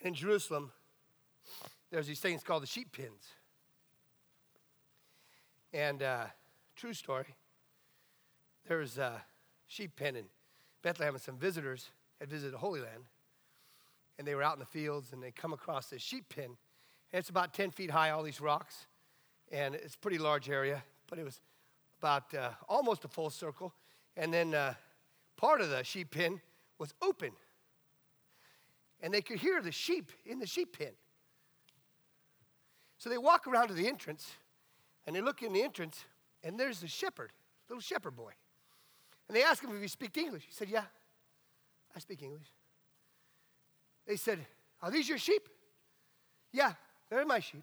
In 0.00 0.12
Jerusalem, 0.12 0.72
there's 1.90 2.06
these 2.06 2.20
things 2.20 2.42
called 2.42 2.62
the 2.62 2.66
sheep 2.66 2.96
pens. 2.96 3.22
And 5.72 6.02
uh, 6.02 6.24
true 6.76 6.92
story, 6.92 7.26
there 8.68 8.78
was 8.78 8.98
a 8.98 9.22
sheep 9.66 9.96
pen 9.96 10.16
in 10.16 10.24
Bethlehem, 10.82 11.14
and 11.14 11.22
some 11.22 11.36
visitors 11.36 11.90
had 12.20 12.28
visited 12.28 12.54
the 12.54 12.58
Holy 12.58 12.80
Land. 12.80 13.04
And 14.18 14.26
they 14.26 14.34
were 14.34 14.42
out 14.42 14.54
in 14.54 14.60
the 14.60 14.66
fields, 14.66 15.12
and 15.12 15.22
they 15.22 15.30
come 15.30 15.52
across 15.52 15.86
this 15.86 16.02
sheep 16.02 16.28
pen. 16.34 16.56
And 17.12 17.20
it's 17.20 17.30
about 17.30 17.54
10 17.54 17.70
feet 17.70 17.90
high, 17.90 18.10
all 18.10 18.24
these 18.24 18.40
rocks. 18.40 18.86
And 19.52 19.76
it's 19.76 19.94
a 19.94 19.98
pretty 19.98 20.18
large 20.18 20.50
area, 20.50 20.82
but 21.08 21.18
it 21.18 21.24
was 21.24 21.40
about 22.00 22.34
uh, 22.34 22.50
almost 22.68 23.04
a 23.04 23.08
full 23.08 23.30
circle. 23.30 23.72
And 24.16 24.34
then 24.34 24.54
uh, 24.54 24.74
part 25.36 25.60
of 25.60 25.70
the 25.70 25.84
sheep 25.84 26.10
pen 26.10 26.40
was 26.78 26.92
open. 27.00 27.30
And 29.04 29.12
they 29.12 29.20
could 29.20 29.38
hear 29.38 29.60
the 29.60 29.70
sheep 29.70 30.10
in 30.24 30.38
the 30.38 30.46
sheep 30.46 30.78
pen. 30.78 30.92
So 32.96 33.10
they 33.10 33.18
walk 33.18 33.46
around 33.46 33.68
to 33.68 33.74
the 33.74 33.86
entrance 33.86 34.32
and 35.06 35.14
they 35.14 35.20
look 35.20 35.42
in 35.42 35.52
the 35.52 35.62
entrance, 35.62 36.02
and 36.42 36.58
there's 36.58 36.80
the 36.80 36.88
shepherd, 36.88 37.30
little 37.68 37.82
shepherd 37.82 38.16
boy. 38.16 38.32
And 39.28 39.36
they 39.36 39.42
ask 39.42 39.62
him 39.62 39.76
if 39.76 39.82
he 39.82 39.88
speaks 39.88 40.16
English. 40.16 40.44
He 40.46 40.54
said, 40.54 40.70
Yeah, 40.70 40.84
I 41.94 41.98
speak 41.98 42.22
English. 42.22 42.46
They 44.06 44.16
said, 44.16 44.38
Are 44.80 44.90
these 44.90 45.06
your 45.06 45.18
sheep? 45.18 45.50
Yeah, 46.50 46.72
they're 47.10 47.26
my 47.26 47.40
sheep. 47.40 47.62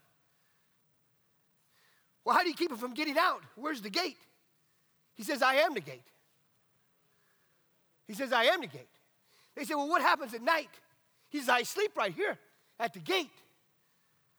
Well, 2.23 2.35
how 2.35 2.43
do 2.43 2.49
you 2.49 2.55
keep 2.55 2.69
them 2.69 2.77
from 2.77 2.93
getting 2.93 3.17
out? 3.17 3.41
Where's 3.55 3.81
the 3.81 3.89
gate? 3.89 4.19
He 5.15 5.23
says, 5.23 5.41
I 5.41 5.55
am 5.55 5.73
the 5.73 5.81
gate. 5.81 6.05
He 8.05 8.13
says, 8.13 8.31
I 8.31 8.43
am 8.43 8.61
the 8.61 8.67
gate. 8.67 8.89
They 9.55 9.63
say, 9.63 9.73
Well, 9.73 9.89
what 9.89 10.03
happens 10.03 10.35
at 10.35 10.43
night? 10.43 10.69
He 11.31 11.39
says, 11.39 11.49
I 11.49 11.63
sleep 11.63 11.93
right 11.95 12.13
here 12.13 12.37
at 12.79 12.93
the 12.93 12.99
gate. 12.99 13.31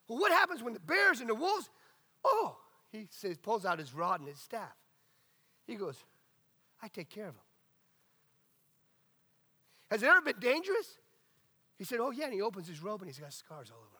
Well, 0.07 0.19
what 0.19 0.31
happens 0.31 0.63
when 0.63 0.75
the 0.75 0.81
bears 0.81 1.21
and 1.21 1.29
the 1.29 1.35
wolves? 1.35 1.69
Oh, 2.25 2.57
he 2.93 3.09
says, 3.11 3.39
pulls 3.39 3.65
out 3.65 3.79
his 3.79 3.95
rod 3.95 4.21
and 4.21 4.29
his 4.29 4.39
staff. 4.39 4.77
He 5.67 5.75
goes, 5.75 5.97
I 6.83 6.89
take 6.89 7.09
care 7.09 7.29
of 7.29 7.35
them. 7.35 7.43
Has 9.91 10.03
it 10.03 10.07
ever 10.07 10.21
been 10.21 10.39
dangerous? 10.39 10.99
He 11.79 11.85
said, 11.85 11.99
Oh, 12.01 12.11
yeah. 12.11 12.27
And 12.27 12.35
he 12.35 12.43
opens 12.43 12.69
his 12.69 12.83
robe 12.83 13.01
and 13.01 13.11
he's 13.11 13.19
got 13.19 13.33
scars 13.33 13.71
all 13.71 13.79
over 13.79 13.87
him. 13.87 13.93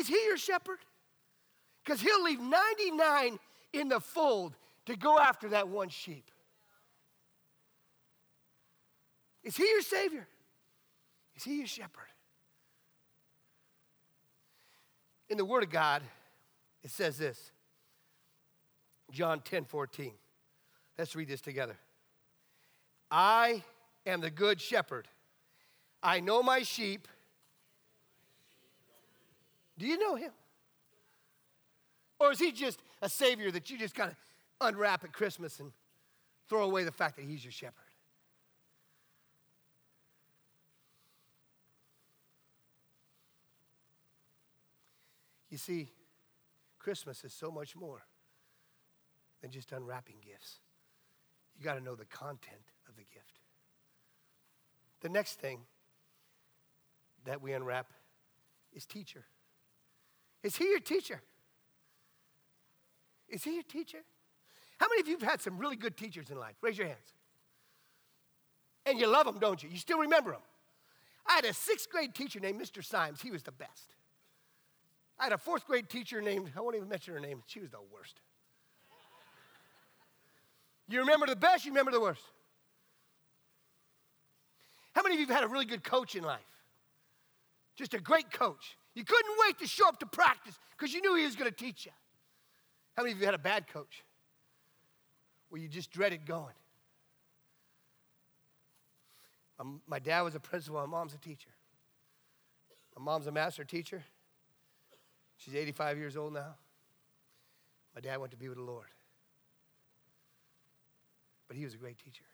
Is 0.00 0.08
he 0.08 0.20
your 0.26 0.36
shepherd? 0.36 0.78
Because 1.84 2.00
he'll 2.00 2.24
leave 2.24 2.40
99 2.40 3.38
in 3.72 3.88
the 3.88 4.00
fold 4.00 4.54
to 4.86 4.96
go 4.96 5.18
after 5.18 5.50
that 5.50 5.68
one 5.68 5.88
sheep. 5.88 6.30
Is 9.44 9.56
he 9.56 9.64
your 9.64 9.82
Savior? 9.82 10.26
Is 11.36 11.44
he 11.44 11.58
your 11.58 11.66
shepherd? 11.66 12.08
In 15.28 15.36
the 15.36 15.44
Word 15.44 15.62
of 15.62 15.70
God, 15.70 16.02
it 16.82 16.90
says 16.90 17.18
this 17.18 17.50
John 19.10 19.40
10 19.40 19.64
14. 19.64 20.12
Let's 20.98 21.14
read 21.14 21.28
this 21.28 21.40
together. 21.40 21.76
I 23.10 23.62
am 24.06 24.20
the 24.20 24.30
good 24.30 24.60
shepherd. 24.60 25.08
I 26.02 26.20
know 26.20 26.42
my 26.42 26.62
sheep. 26.62 27.08
Do 29.78 29.86
you 29.86 29.98
know 29.98 30.14
him? 30.14 30.30
Or 32.20 32.32
is 32.32 32.38
he 32.38 32.52
just 32.52 32.80
a 33.02 33.08
savior 33.08 33.50
that 33.50 33.70
you 33.70 33.78
just 33.78 33.94
kind 33.94 34.10
of 34.10 34.16
unwrap 34.60 35.04
at 35.04 35.12
Christmas 35.12 35.58
and 35.58 35.72
throw 36.48 36.62
away 36.62 36.84
the 36.84 36.92
fact 36.92 37.16
that 37.16 37.24
he's 37.24 37.44
your 37.44 37.52
shepherd? 37.52 37.83
You 45.54 45.58
see, 45.58 45.88
Christmas 46.80 47.22
is 47.22 47.32
so 47.32 47.48
much 47.48 47.76
more 47.76 48.02
than 49.40 49.52
just 49.52 49.70
unwrapping 49.70 50.16
gifts. 50.20 50.58
You 51.56 51.64
got 51.64 51.74
to 51.74 51.80
know 51.80 51.94
the 51.94 52.06
content 52.06 52.72
of 52.88 52.96
the 52.96 53.04
gift. 53.04 53.38
The 55.00 55.10
next 55.10 55.38
thing 55.38 55.60
that 57.24 57.40
we 57.40 57.52
unwrap 57.52 57.92
is 58.72 58.84
teacher. 58.84 59.26
Is 60.42 60.56
he 60.56 60.64
your 60.64 60.80
teacher? 60.80 61.22
Is 63.28 63.44
he 63.44 63.54
your 63.54 63.62
teacher? 63.62 64.02
How 64.78 64.88
many 64.88 65.02
of 65.02 65.06
you 65.06 65.16
have 65.20 65.30
had 65.30 65.40
some 65.40 65.56
really 65.56 65.76
good 65.76 65.96
teachers 65.96 66.30
in 66.30 66.36
life? 66.36 66.56
Raise 66.62 66.78
your 66.78 66.88
hands. 66.88 67.14
And 68.86 68.98
you 68.98 69.06
love 69.06 69.26
them, 69.26 69.38
don't 69.38 69.62
you? 69.62 69.68
You 69.68 69.78
still 69.78 70.00
remember 70.00 70.32
them. 70.32 70.42
I 71.28 71.34
had 71.34 71.44
a 71.44 71.54
sixth 71.54 71.88
grade 71.88 72.12
teacher 72.12 72.40
named 72.40 72.60
Mr. 72.60 72.84
Symes. 72.84 73.22
He 73.22 73.30
was 73.30 73.44
the 73.44 73.52
best. 73.52 73.94
I 75.18 75.24
had 75.24 75.32
a 75.32 75.38
fourth 75.38 75.66
grade 75.66 75.88
teacher 75.88 76.20
named, 76.20 76.50
I 76.56 76.60
won't 76.60 76.76
even 76.76 76.88
mention 76.88 77.14
her 77.14 77.20
name, 77.20 77.42
she 77.46 77.60
was 77.60 77.70
the 77.70 77.78
worst. 77.92 78.20
You 80.88 81.00
remember 81.00 81.26
the 81.26 81.36
best, 81.36 81.64
you 81.64 81.70
remember 81.70 81.92
the 81.92 82.00
worst. 82.00 82.22
How 84.94 85.02
many 85.02 85.14
of 85.14 85.20
you 85.20 85.26
have 85.26 85.36
had 85.36 85.44
a 85.44 85.48
really 85.48 85.64
good 85.64 85.82
coach 85.82 86.14
in 86.14 86.22
life? 86.22 86.40
Just 87.76 87.94
a 87.94 88.00
great 88.00 88.30
coach. 88.30 88.76
You 88.94 89.04
couldn't 89.04 89.32
wait 89.46 89.58
to 89.58 89.66
show 89.66 89.88
up 89.88 89.98
to 90.00 90.06
practice 90.06 90.54
because 90.76 90.92
you 90.92 91.00
knew 91.00 91.16
he 91.16 91.24
was 91.24 91.36
going 91.36 91.50
to 91.50 91.56
teach 91.56 91.86
you. 91.86 91.92
How 92.96 93.02
many 93.02 93.12
of 93.12 93.18
you 93.18 93.24
had 93.24 93.34
a 93.34 93.38
bad 93.38 93.66
coach 93.66 94.04
where 95.48 95.60
you 95.60 95.68
just 95.68 95.90
dreaded 95.90 96.26
going? 96.26 96.54
Um, 99.58 99.80
my 99.86 99.98
dad 99.98 100.22
was 100.22 100.34
a 100.34 100.40
principal, 100.40 100.80
my 100.80 100.86
mom's 100.86 101.14
a 101.14 101.18
teacher. 101.18 101.50
My 102.96 103.02
mom's 103.02 103.26
a 103.26 103.32
master 103.32 103.64
teacher. 103.64 104.04
She's 105.44 105.54
85 105.54 105.98
years 105.98 106.16
old 106.16 106.32
now. 106.32 106.54
My 107.94 108.00
dad 108.00 108.18
went 108.18 108.30
to 108.30 108.36
be 108.36 108.48
with 108.48 108.56
the 108.56 108.64
Lord. 108.64 108.86
But 111.48 111.56
he 111.56 111.64
was 111.64 111.74
a 111.74 111.76
great 111.76 111.98
teacher. 111.98 112.24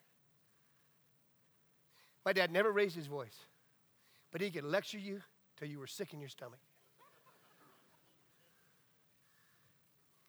My 2.24 2.32
dad 2.32 2.52
never 2.52 2.70
raised 2.70 2.94
his 2.94 3.06
voice, 3.06 3.36
but 4.30 4.40
he 4.40 4.50
could 4.50 4.64
lecture 4.64 4.98
you 4.98 5.22
till 5.56 5.68
you 5.68 5.78
were 5.78 5.86
sick 5.86 6.12
in 6.12 6.20
your 6.20 6.28
stomach. 6.28 6.60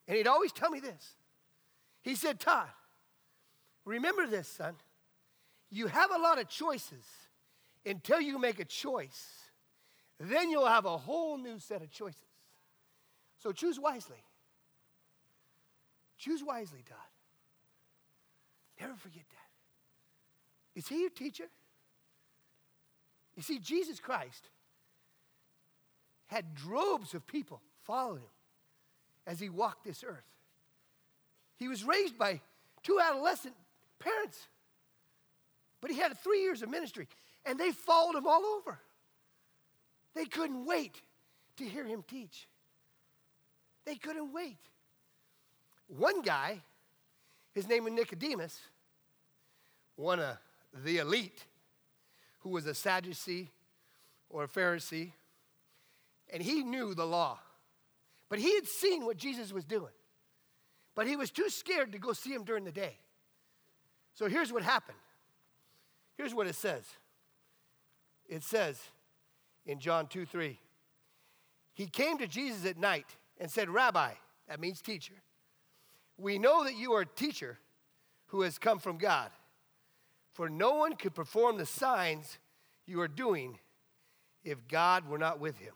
And 0.07 0.17
he'd 0.17 0.27
always 0.27 0.51
tell 0.51 0.71
me 0.71 0.79
this. 0.79 1.15
He 2.01 2.15
said, 2.15 2.39
Todd, 2.39 2.69
remember 3.85 4.25
this, 4.25 4.47
son. 4.47 4.75
You 5.69 5.87
have 5.87 6.11
a 6.11 6.17
lot 6.17 6.39
of 6.39 6.49
choices 6.49 7.05
until 7.85 8.19
you 8.19 8.39
make 8.39 8.59
a 8.59 8.65
choice. 8.65 9.27
Then 10.19 10.49
you'll 10.49 10.65
have 10.65 10.85
a 10.85 10.97
whole 10.97 11.37
new 11.37 11.59
set 11.59 11.81
of 11.81 11.91
choices. 11.91 12.30
So 13.41 13.51
choose 13.51 13.79
wisely. 13.79 14.23
Choose 16.17 16.43
wisely, 16.43 16.83
Todd. 16.87 16.97
Never 18.79 18.93
forget 18.95 19.23
that. 19.29 20.79
Is 20.79 20.87
he 20.87 21.01
your 21.01 21.09
teacher? 21.09 21.45
You 23.35 23.43
see, 23.43 23.59
Jesus 23.59 23.99
Christ 23.99 24.49
had 26.27 26.53
droves 26.55 27.13
of 27.13 27.25
people 27.25 27.61
following 27.83 28.21
him. 28.21 28.29
as 29.27 29.39
he 29.39 29.49
walked 29.49 29.83
this 29.85 30.03
earth. 30.03 30.25
He 31.57 31.67
was 31.67 31.83
raised 31.83 32.17
by 32.17 32.41
two 32.81 32.99
adolescent 32.99 33.53
parents, 33.99 34.47
but 35.79 35.91
he 35.91 35.97
had 35.97 36.17
three 36.17 36.41
years 36.41 36.63
of 36.63 36.69
ministry, 36.69 37.07
and 37.45 37.59
they 37.59 37.71
followed 37.71 38.15
him 38.15 38.25
all 38.25 38.43
over. 38.43 38.79
They 40.15 40.25
couldn't 40.25 40.65
wait 40.65 41.01
to 41.57 41.65
hear 41.65 41.85
him 41.85 42.03
teach. 42.07 42.47
They 43.85 43.95
couldn't 43.95 44.33
wait. 44.33 44.57
One 45.87 46.21
guy, 46.21 46.61
his 47.53 47.67
name 47.67 47.83
was 47.83 47.93
Nicodemus, 47.93 48.59
one 49.95 50.19
of 50.19 50.37
the 50.83 50.99
elite, 50.99 51.45
who 52.39 52.49
was 52.49 52.65
a 52.65 52.73
Sadducee 52.73 53.49
or 54.29 54.45
a 54.45 54.47
Pharisee, 54.47 55.11
and 56.31 56.41
he 56.41 56.63
knew 56.63 56.93
the 56.93 57.05
law. 57.05 57.39
But 58.29 58.39
he 58.39 58.55
had 58.55 58.65
seen 58.65 59.05
what 59.05 59.17
Jesus 59.17 59.51
was 59.51 59.65
doing. 59.65 59.91
But 60.95 61.07
he 61.07 61.15
was 61.15 61.31
too 61.31 61.49
scared 61.49 61.91
to 61.91 61.99
go 61.99 62.13
see 62.13 62.33
him 62.33 62.43
during 62.43 62.63
the 62.63 62.71
day. 62.71 62.97
So 64.13 64.27
here's 64.27 64.51
what 64.51 64.63
happened. 64.63 64.97
Here's 66.17 66.33
what 66.33 66.47
it 66.47 66.55
says. 66.55 66.83
It 68.27 68.43
says 68.43 68.79
in 69.65 69.79
John 69.79 70.07
2 70.07 70.25
3, 70.25 70.57
he 71.73 71.87
came 71.87 72.17
to 72.17 72.27
Jesus 72.27 72.65
at 72.65 72.77
night 72.77 73.07
and 73.41 73.49
said, 73.49 73.69
Rabbi, 73.69 74.11
that 74.47 74.59
means 74.59 74.81
teacher, 74.81 75.15
we 76.15 76.37
know 76.37 76.63
that 76.63 76.77
you 76.77 76.93
are 76.93 77.01
a 77.01 77.05
teacher 77.05 77.57
who 78.27 78.43
has 78.43 78.59
come 78.59 78.77
from 78.77 78.97
God, 78.97 79.31
for 80.31 80.47
no 80.47 80.75
one 80.75 80.95
could 80.95 81.15
perform 81.15 81.57
the 81.57 81.65
signs 81.65 82.37
you 82.85 83.01
are 83.01 83.07
doing 83.07 83.57
if 84.43 84.67
God 84.67 85.09
were 85.09 85.17
not 85.17 85.39
with 85.39 85.57
him. 85.57 85.73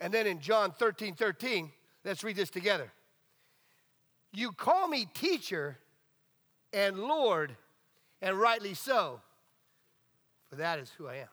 And 0.00 0.14
then 0.14 0.26
in 0.26 0.40
John 0.40 0.70
13 0.70 1.14
13, 1.14 1.72
let's 2.04 2.22
read 2.22 2.36
this 2.36 2.50
together. 2.50 2.92
You 4.32 4.52
call 4.52 4.86
me 4.86 5.08
teacher 5.14 5.78
and 6.72 6.98
Lord, 6.98 7.56
and 8.22 8.38
rightly 8.38 8.74
so, 8.74 9.20
for 10.48 10.56
that 10.56 10.78
is 10.78 10.90
who 10.90 11.08
I 11.08 11.16
am. 11.16 11.28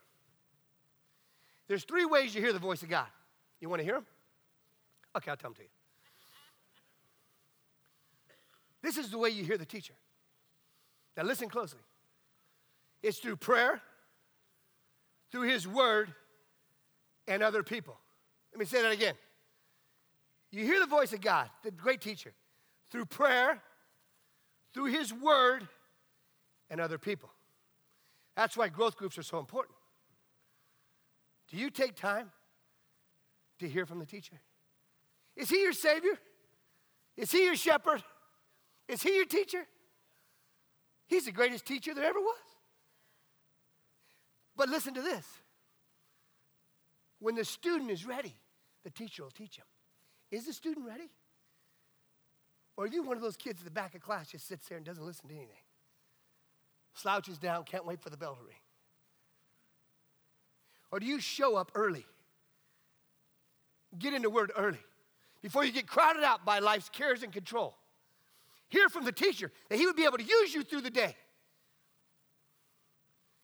There's 1.67 1.83
three 1.83 2.05
ways 2.05 2.35
you 2.35 2.41
hear 2.41 2.53
the 2.53 2.59
voice 2.59 2.83
of 2.83 2.89
God. 2.89 3.07
You 3.59 3.69
want 3.69 3.79
to 3.79 3.83
hear 3.83 3.95
them? 3.95 4.05
Okay, 5.15 5.31
I'll 5.31 5.37
tell 5.37 5.51
them 5.51 5.55
to 5.55 5.63
you. 5.63 5.69
This 8.81 8.97
is 8.97 9.09
the 9.09 9.17
way 9.17 9.29
you 9.29 9.43
hear 9.43 9.57
the 9.57 9.65
teacher. 9.65 9.93
Now, 11.15 11.23
listen 11.23 11.47
closely. 11.47 11.79
It's 13.01 13.19
through 13.19 13.37
prayer, 13.37 13.81
through 15.31 15.43
his 15.49 15.67
word, 15.67 16.13
and 17.27 17.41
other 17.41 17.63
people. 17.63 17.97
Let 18.51 18.59
me 18.59 18.65
say 18.65 18.81
that 18.81 18.91
again. 18.91 19.15
You 20.51 20.65
hear 20.65 20.79
the 20.79 20.87
voice 20.87 21.13
of 21.13 21.21
God, 21.21 21.49
the 21.63 21.71
great 21.71 22.01
teacher, 22.01 22.33
through 22.91 23.05
prayer, 23.05 23.61
through 24.73 24.85
his 24.85 25.13
word, 25.13 25.67
and 26.69 26.81
other 26.81 26.97
people. 26.97 27.29
That's 28.35 28.57
why 28.57 28.67
growth 28.67 28.97
groups 28.97 29.17
are 29.17 29.23
so 29.23 29.39
important. 29.39 29.75
Do 31.53 31.59
you 31.59 31.69
take 31.69 31.95
time 31.95 32.31
to 33.59 33.69
hear 33.69 33.85
from 33.85 33.99
the 33.99 34.07
teacher? 34.07 34.41
Is 35.35 35.51
he 35.51 35.61
your 35.61 35.71
Savior? 35.71 36.17
Is 37.15 37.31
he 37.31 37.45
your 37.45 37.55
shepherd? 37.55 38.03
Is 38.87 39.03
he 39.03 39.15
your 39.15 39.25
teacher? 39.25 39.63
He's 41.05 41.25
the 41.25 41.31
greatest 41.31 41.67
teacher 41.67 41.93
there 41.93 42.05
ever 42.05 42.19
was. 42.19 42.39
But 44.55 44.69
listen 44.69 44.95
to 44.95 45.01
this 45.01 45.27
when 47.19 47.35
the 47.35 47.45
student 47.45 47.91
is 47.91 48.03
ready, 48.03 48.33
the 48.83 48.89
teacher 48.89 49.21
will 49.21 49.29
teach 49.29 49.57
him. 49.57 49.65
Is 50.31 50.47
the 50.47 50.53
student 50.53 50.87
ready? 50.87 51.11
Or 52.77 52.85
are 52.85 52.87
you 52.87 53.03
one 53.03 53.15
of 53.15 53.21
those 53.21 53.37
kids 53.37 53.61
at 53.61 53.65
the 53.65 53.71
back 53.71 53.93
of 53.93 54.01
class 54.01 54.31
just 54.31 54.47
sits 54.47 54.67
there 54.67 54.77
and 54.77 54.85
doesn't 54.85 55.05
listen 55.05 55.27
to 55.27 55.35
anything? 55.35 55.61
Slouches 56.95 57.37
down, 57.37 57.63
can't 57.63 57.85
wait 57.85 58.01
for 58.01 58.09
the 58.09 58.17
bell 58.17 58.33
to 58.33 58.43
ring. 58.43 58.57
Or 60.93 60.99
do 60.99 61.07
you 61.07 61.19
show 61.19 61.55
up 61.55 61.71
early? 61.73 62.05
Get 63.97 64.13
into 64.13 64.29
word 64.29 64.51
early 64.55 64.77
before 65.41 65.65
you 65.65 65.71
get 65.71 65.87
crowded 65.87 66.23
out 66.23 66.45
by 66.45 66.59
life's 66.59 66.87
cares 66.87 67.23
and 67.23 67.33
control. 67.33 67.75
Hear 68.69 68.89
from 68.89 69.03
the 69.03 69.11
teacher 69.11 69.51
that 69.69 69.79
he 69.79 69.87
would 69.87 69.95
be 69.95 70.03
able 70.03 70.19
to 70.19 70.23
use 70.23 70.53
you 70.53 70.61
through 70.61 70.81
the 70.81 70.91
day. 70.91 71.15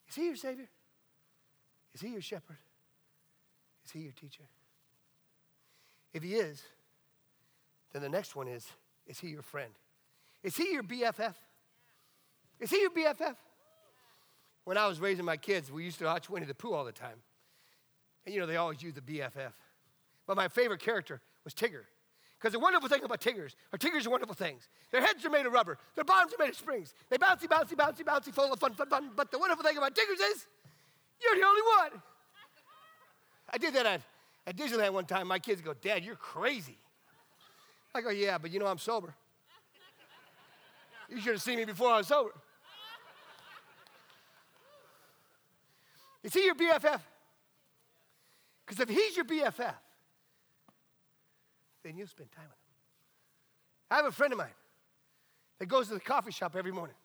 Is 0.09 0.15
he 0.15 0.27
your 0.27 0.35
Savior? 0.35 0.69
Is 1.95 2.01
he 2.01 2.09
your 2.09 2.21
shepherd? 2.21 2.57
Is 3.83 3.91
he 3.93 4.01
your 4.01 4.13
teacher? 4.13 4.43
If 6.13 6.21
he 6.21 6.35
is, 6.35 6.61
then 7.93 8.03
the 8.03 8.09
next 8.09 8.35
one 8.35 8.47
is 8.47 8.67
is 9.07 9.19
he 9.19 9.29
your 9.29 9.41
friend? 9.41 9.71
Is 10.43 10.55
he 10.55 10.71
your 10.71 10.83
BFF? 10.83 11.33
Is 12.59 12.69
he 12.69 12.81
your 12.81 12.91
BFF? 12.91 13.37
When 14.65 14.77
I 14.77 14.85
was 14.85 14.99
raising 14.99 15.25
my 15.25 15.37
kids, 15.37 15.71
we 15.71 15.83
used 15.83 15.97
to 15.97 16.05
watch 16.05 16.29
Winnie 16.29 16.45
the 16.45 16.53
Pooh 16.53 16.75
all 16.75 16.85
the 16.85 16.91
time. 16.91 17.23
And 18.29 18.35
you 18.35 18.41
know, 18.41 18.45
they 18.45 18.57
always 18.57 18.83
use 18.83 18.93
the 18.93 19.01
BFF. 19.01 19.53
But 20.27 20.37
my 20.37 20.49
favorite 20.49 20.81
character 20.81 21.19
was 21.43 21.51
Tigger. 21.55 21.85
Because 22.37 22.53
the 22.53 22.59
wonderful 22.59 22.87
thing 22.87 23.03
about 23.03 23.21
Tiggers 23.21 23.55
are 23.73 23.79
Tiggers 23.79 24.05
are 24.05 24.11
wonderful 24.11 24.35
things. 24.35 24.69
Their 24.91 25.01
heads 25.01 25.25
are 25.25 25.31
made 25.31 25.47
of 25.47 25.51
rubber, 25.51 25.79
their 25.95 26.03
bottoms 26.03 26.31
are 26.35 26.37
made 26.37 26.51
of 26.51 26.55
springs. 26.55 26.93
They 27.09 27.17
bouncy, 27.17 27.47
bouncy, 27.47 27.73
bouncy, 27.73 28.03
bouncy, 28.03 28.31
full 28.31 28.53
of 28.53 28.59
fun, 28.59 28.75
fun, 28.75 28.87
fun. 28.87 29.09
But 29.15 29.31
the 29.31 29.39
wonderful 29.39 29.65
thing 29.65 29.77
about 29.77 29.95
Tiggers 29.95 30.19
is 30.19 30.45
you're 31.19 31.35
the 31.39 31.43
only 31.43 31.61
one. 31.79 32.01
I 33.51 33.57
did 33.57 33.73
that 33.73 33.87
at, 33.87 34.01
at 34.45 34.55
Disneyland 34.55 34.93
one 34.93 35.05
time. 35.05 35.27
My 35.27 35.39
kids 35.39 35.59
go, 35.61 35.73
Dad, 35.73 36.03
you're 36.03 36.15
crazy. 36.15 36.77
I 37.95 38.01
go, 38.01 38.11
yeah, 38.11 38.37
but 38.37 38.51
you 38.51 38.59
know 38.59 38.67
I'm 38.67 38.77
sober. 38.77 39.15
You 41.09 41.19
should 41.19 41.33
have 41.33 41.41
seen 41.41 41.57
me 41.57 41.65
before 41.65 41.89
I 41.89 41.97
was 41.97 42.07
sober. 42.07 42.29
You 46.21 46.29
see 46.29 46.45
your 46.45 46.53
BFF? 46.53 46.99
Because 48.69 48.83
if 48.83 48.89
he's 48.89 49.17
your 49.17 49.25
BFF, 49.25 49.73
then 51.83 51.97
you'll 51.97 52.05
spend 52.05 52.31
time 52.31 52.43
with 52.43 52.51
him. 52.51 53.89
I 53.89 53.95
have 53.95 54.05
a 54.05 54.11
friend 54.11 54.31
of 54.31 54.37
mine 54.37 54.53
that 55.57 55.65
goes 55.65 55.87
to 55.87 55.95
the 55.95 55.99
coffee 55.99 56.31
shop 56.31 56.55
every 56.55 56.71
morning 56.71 56.95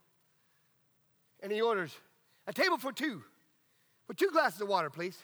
and 1.43 1.51
he 1.51 1.63
orders 1.63 1.97
a 2.47 2.53
table 2.53 2.77
for 2.77 2.93
two 2.93 3.25
with 4.07 4.19
two 4.19 4.29
glasses 4.31 4.61
of 4.61 4.69
water, 4.69 4.91
please. 4.91 5.17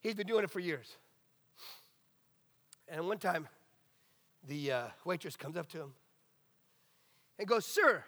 He's 0.00 0.16
been 0.16 0.26
doing 0.26 0.42
it 0.42 0.50
for 0.50 0.58
years. 0.58 0.96
And 2.88 3.06
one 3.06 3.18
time, 3.18 3.46
the 4.48 4.72
uh, 4.72 4.82
waitress 5.04 5.36
comes 5.36 5.56
up 5.56 5.68
to 5.68 5.78
him 5.78 5.92
and 7.38 7.46
goes, 7.46 7.64
Sir, 7.64 8.02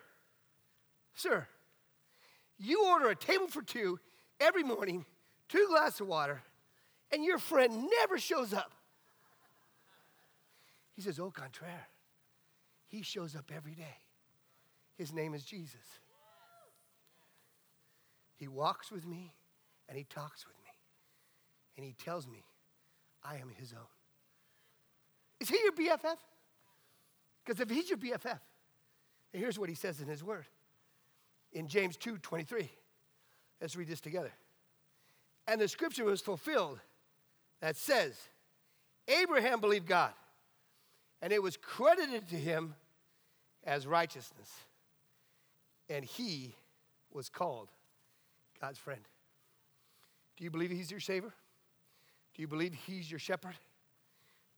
sir, 1.14 1.47
you 2.59 2.85
order 2.85 3.11
a 3.11 3.14
table 3.14 3.47
for 3.47 3.62
two 3.62 4.01
every 4.40 4.64
morning, 4.64 5.05
two 5.49 5.69
glasses 5.71 6.01
of 6.01 6.09
water, 6.09 6.43
and 7.14 7.24
your 7.24 7.38
friend 7.38 7.88
never 8.00 8.18
shows 8.18 8.53
up. 8.53 8.72
He 10.96 11.03
says, 11.03 11.20
Au 11.20 11.31
contraire, 11.31 11.87
he 12.88 13.03
shows 13.03 13.37
up 13.37 13.50
every 13.55 13.74
day. 13.74 13.98
His 14.96 15.12
name 15.12 15.33
is 15.33 15.44
Jesus. 15.44 16.00
He 18.37 18.48
walks 18.48 18.90
with 18.90 19.07
me 19.07 19.33
and 19.88 19.96
he 19.96 20.05
talks 20.05 20.44
with 20.44 20.57
me 20.57 20.70
and 21.77 21.87
he 21.87 21.92
tells 21.92 22.27
me 22.27 22.44
I 23.22 23.37
am 23.37 23.50
his 23.59 23.72
own. 23.72 23.87
Is 25.40 25.48
he 25.48 25.59
your 25.62 25.72
BFF? 25.72 26.16
Because 27.44 27.61
if 27.61 27.70
he's 27.70 27.88
your 27.88 27.98
BFF, 27.98 28.40
here's 29.33 29.59
what 29.59 29.68
he 29.68 29.74
says 29.74 30.00
in 30.00 30.09
his 30.09 30.24
word. 30.24 30.46
In 31.53 31.68
James 31.68 31.96
2 31.96 32.18
23. 32.18 32.68
Let's 33.61 33.77
read 33.77 33.88
this 33.88 34.00
together. 34.00 34.33
And 35.46 35.61
the 35.61 35.68
scripture 35.68 36.05
was 36.05 36.20
fulfilled 36.20 36.81
that 37.64 37.79
says, 37.79 38.14
Abraham 39.09 39.59
believed 39.59 39.87
God, 39.87 40.12
and 41.22 41.33
it 41.33 41.42
was 41.42 41.57
credited 41.57 42.29
to 42.29 42.37
him 42.37 42.74
as 43.64 43.87
righteousness, 43.87 44.53
and 45.88 46.05
he 46.05 46.55
was 47.11 47.31
called 47.31 47.70
God's 48.61 48.77
friend. 48.77 49.00
Do 50.37 50.44
you 50.44 50.50
believe 50.50 50.68
he's 50.68 50.90
your 50.90 51.00
Savior? 51.00 51.33
Do 52.35 52.42
you 52.42 52.48
believe 52.48 52.74
he's 52.87 53.11
your 53.11 53.18
shepherd? 53.18 53.57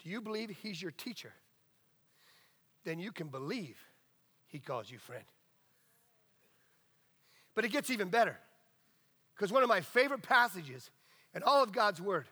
Do 0.02 0.10
you 0.10 0.20
believe 0.20 0.50
he's 0.60 0.82
your 0.82 0.90
teacher? 0.90 1.32
Then 2.82 2.98
you 2.98 3.12
can 3.12 3.28
believe 3.28 3.78
he 4.48 4.58
calls 4.58 4.90
you 4.90 4.98
friend. 4.98 5.22
But 7.54 7.64
it 7.64 7.70
gets 7.70 7.88
even 7.88 8.08
better. 8.08 8.36
Because 9.36 9.52
one 9.52 9.62
of 9.62 9.68
my 9.68 9.80
favorite 9.80 10.22
passages 10.22 10.90
in 11.36 11.44
all 11.44 11.62
of 11.62 11.70
God's 11.70 12.00
Word 12.00 12.26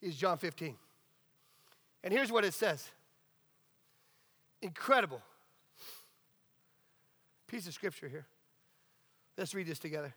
is 0.00 0.16
John 0.16 0.38
15. 0.38 0.76
And 2.02 2.12
here's 2.12 2.32
what 2.32 2.44
it 2.44 2.54
says 2.54 2.88
incredible 4.62 5.22
piece 7.46 7.66
of 7.66 7.74
scripture 7.74 8.08
here. 8.08 8.26
Let's 9.36 9.54
read 9.54 9.66
this 9.66 9.78
together. 9.78 10.14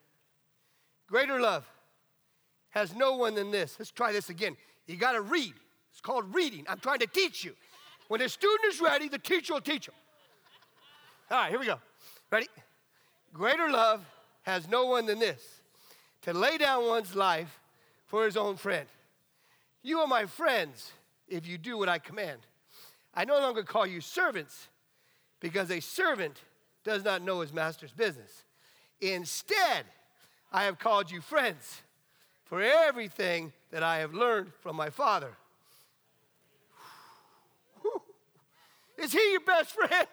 Greater 1.07 1.39
love 1.39 1.65
has 2.69 2.95
no 2.95 3.15
one 3.15 3.35
than 3.35 3.51
this. 3.51 3.75
Let's 3.79 3.91
try 3.91 4.11
this 4.11 4.29
again. 4.29 4.57
You 4.85 4.97
got 4.97 5.13
to 5.13 5.21
read. 5.21 5.53
It's 5.91 6.01
called 6.01 6.33
reading. 6.33 6.65
I'm 6.67 6.79
trying 6.79 6.99
to 6.99 7.07
teach 7.07 7.43
you. 7.43 7.53
When 8.07 8.19
the 8.19 8.29
student 8.29 8.73
is 8.73 8.81
ready, 8.81 9.07
the 9.07 9.19
teacher 9.19 9.53
will 9.53 9.61
teach 9.61 9.87
him. 9.87 9.93
All 11.31 11.37
right, 11.37 11.49
here 11.49 11.59
we 11.59 11.65
go. 11.65 11.79
Ready? 12.31 12.47
Greater 13.33 13.69
love 13.69 14.01
has 14.43 14.67
no 14.67 14.85
one 14.87 15.05
than 15.05 15.19
this 15.19 15.61
to 16.23 16.33
lay 16.33 16.57
down 16.57 16.85
one's 16.85 17.15
life 17.15 17.59
for 18.07 18.25
his 18.25 18.37
own 18.37 18.57
friend. 18.57 18.87
You 19.83 19.99
are 19.99 20.07
my 20.07 20.25
friends 20.25 20.93
if 21.27 21.45
you 21.45 21.57
do 21.57 21.77
what 21.77 21.89
I 21.89 21.99
command. 21.99 22.39
I 23.13 23.25
no 23.25 23.37
longer 23.39 23.63
call 23.63 23.85
you 23.85 24.01
servants 24.01 24.69
because 25.39 25.69
a 25.69 25.81
servant 25.81 26.41
does 26.83 27.03
not 27.03 27.21
know 27.21 27.41
his 27.41 27.53
master's 27.53 27.91
business. 27.91 28.43
Instead, 29.01 29.85
I 30.51 30.63
have 30.63 30.79
called 30.79 31.11
you 31.11 31.19
friends 31.19 31.81
for 32.45 32.61
everything 32.61 33.51
that 33.71 33.83
I 33.83 33.97
have 33.97 34.13
learned 34.13 34.53
from 34.61 34.75
my 34.75 34.89
Father. 34.89 35.35
Is 38.97 39.11
he 39.11 39.31
your 39.31 39.41
best 39.41 39.71
friend? 39.71 40.07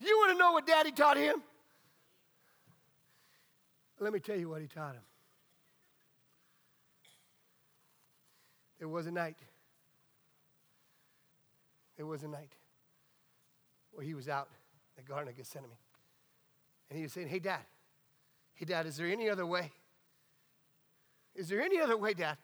You 0.00 0.16
want 0.16 0.32
to 0.32 0.38
know 0.38 0.52
what 0.52 0.66
daddy 0.66 0.90
taught 0.90 1.18
him? 1.18 1.42
Let 3.98 4.14
me 4.14 4.20
tell 4.20 4.38
you 4.38 4.48
what 4.48 4.62
he 4.62 4.68
taught 4.68 4.94
him. 4.94 5.02
There 8.80 8.88
was 8.88 9.06
a 9.06 9.12
night. 9.12 9.36
It 11.96 12.02
was 12.02 12.24
a 12.24 12.28
night 12.28 12.54
where 13.92 14.04
he 14.04 14.14
was 14.14 14.28
out 14.28 14.48
the 14.96 15.02
Garden 15.02 15.28
of 15.28 15.36
Gethsemane. 15.36 15.70
And 16.88 16.96
he 16.96 17.02
was 17.02 17.12
saying, 17.12 17.28
Hey, 17.28 17.38
Dad, 17.38 17.60
hey, 18.54 18.64
Dad, 18.64 18.86
is 18.86 18.96
there 18.96 19.06
any 19.06 19.28
other 19.28 19.46
way? 19.46 19.70
Is 21.34 21.48
there 21.48 21.60
any 21.60 21.78
other 21.78 21.96
way, 21.96 22.14
Dad, 22.14 22.38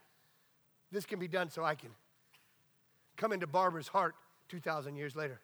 this 0.93 1.07
can 1.07 1.19
be 1.19 1.27
done 1.27 1.51
so 1.51 1.65
I 1.65 1.75
can 1.75 1.91
come 3.17 3.33
into 3.33 3.47
Barbara's 3.47 3.89
heart 3.89 4.15
2,000 4.51 4.95
years 4.95 5.17
later? 5.17 5.41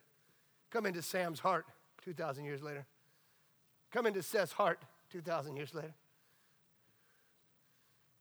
Come 0.70 0.86
into 0.86 1.02
Sam's 1.02 1.40
heart 1.40 1.66
2,000 2.04 2.44
years 2.44 2.62
later? 2.62 2.86
Come 3.90 4.06
into 4.06 4.22
Seth's 4.22 4.52
heart 4.52 4.78
2,000 5.10 5.56
years 5.56 5.74
later? 5.74 5.94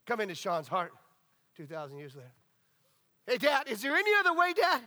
Come 0.06 0.22
into 0.22 0.36
Sean's 0.36 0.68
heart 0.68 0.94
2,000 1.56 1.98
years 1.98 2.16
later? 2.16 2.32
Hey, 3.32 3.38
Dad, 3.38 3.70
is 3.70 3.82
there 3.82 3.96
any 3.96 4.12
other 4.20 4.38
way, 4.38 4.52
Dad? 4.52 4.82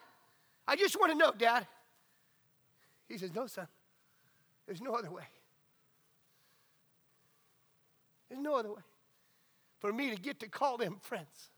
I 0.69 0.77
just 0.77 1.01
want 1.01 1.11
to 1.13 1.17
know, 1.17 1.33
Dad. 1.33 1.67
He 3.09 3.17
says, 3.17 3.35
No, 3.35 3.47
son. 3.47 3.67
There's 4.67 4.83
no 4.83 4.93
other 4.93 5.11
way. 5.11 5.23
There's 8.29 8.43
no 8.43 8.57
other 8.57 8.69
way 8.69 8.83
for 9.79 9.95
me 9.95 10.11
to 10.11 10.17
get 10.17 10.41
to 10.41 10.49
call 10.49 10.77
them 10.77 10.99
friends. 11.01 11.49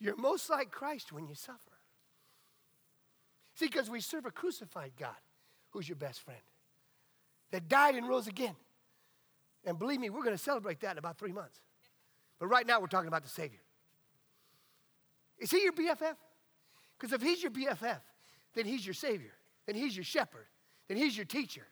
You're 0.00 0.16
most 0.16 0.48
like 0.48 0.70
Christ 0.70 1.12
when 1.12 1.26
you 1.26 1.34
suffer. 1.34 1.58
See, 3.54 3.66
because 3.66 3.90
we 3.90 4.00
serve 4.00 4.24
a 4.24 4.30
crucified 4.30 4.92
God 4.98 5.16
who's 5.70 5.86
your 5.86 5.96
best 5.96 6.20
friend 6.20 6.40
that 7.50 7.68
died 7.68 7.94
and 7.94 8.08
rose 8.08 8.26
again. 8.26 8.56
And 9.66 9.78
believe 9.78 10.00
me, 10.00 10.08
we're 10.08 10.24
going 10.24 10.36
to 10.36 10.42
celebrate 10.42 10.80
that 10.80 10.92
in 10.92 10.98
about 10.98 11.18
three 11.18 11.32
months. 11.32 11.60
But 12.38 12.46
right 12.46 12.66
now, 12.66 12.80
we're 12.80 12.86
talking 12.86 13.08
about 13.08 13.22
the 13.22 13.28
Savior. 13.28 13.60
Is 15.38 15.50
he 15.50 15.62
your 15.62 15.72
BFF? 15.72 16.16
Because 16.98 17.12
if 17.12 17.22
he's 17.22 17.42
your 17.42 17.52
BFF, 17.52 18.00
then 18.54 18.66
he's 18.66 18.84
your 18.84 18.94
Savior, 18.94 19.32
then 19.66 19.76
he's 19.76 19.96
your 19.96 20.04
shepherd, 20.04 20.46
then 20.88 20.96
he's 20.96 21.16
your 21.16 21.26
teacher, 21.26 21.66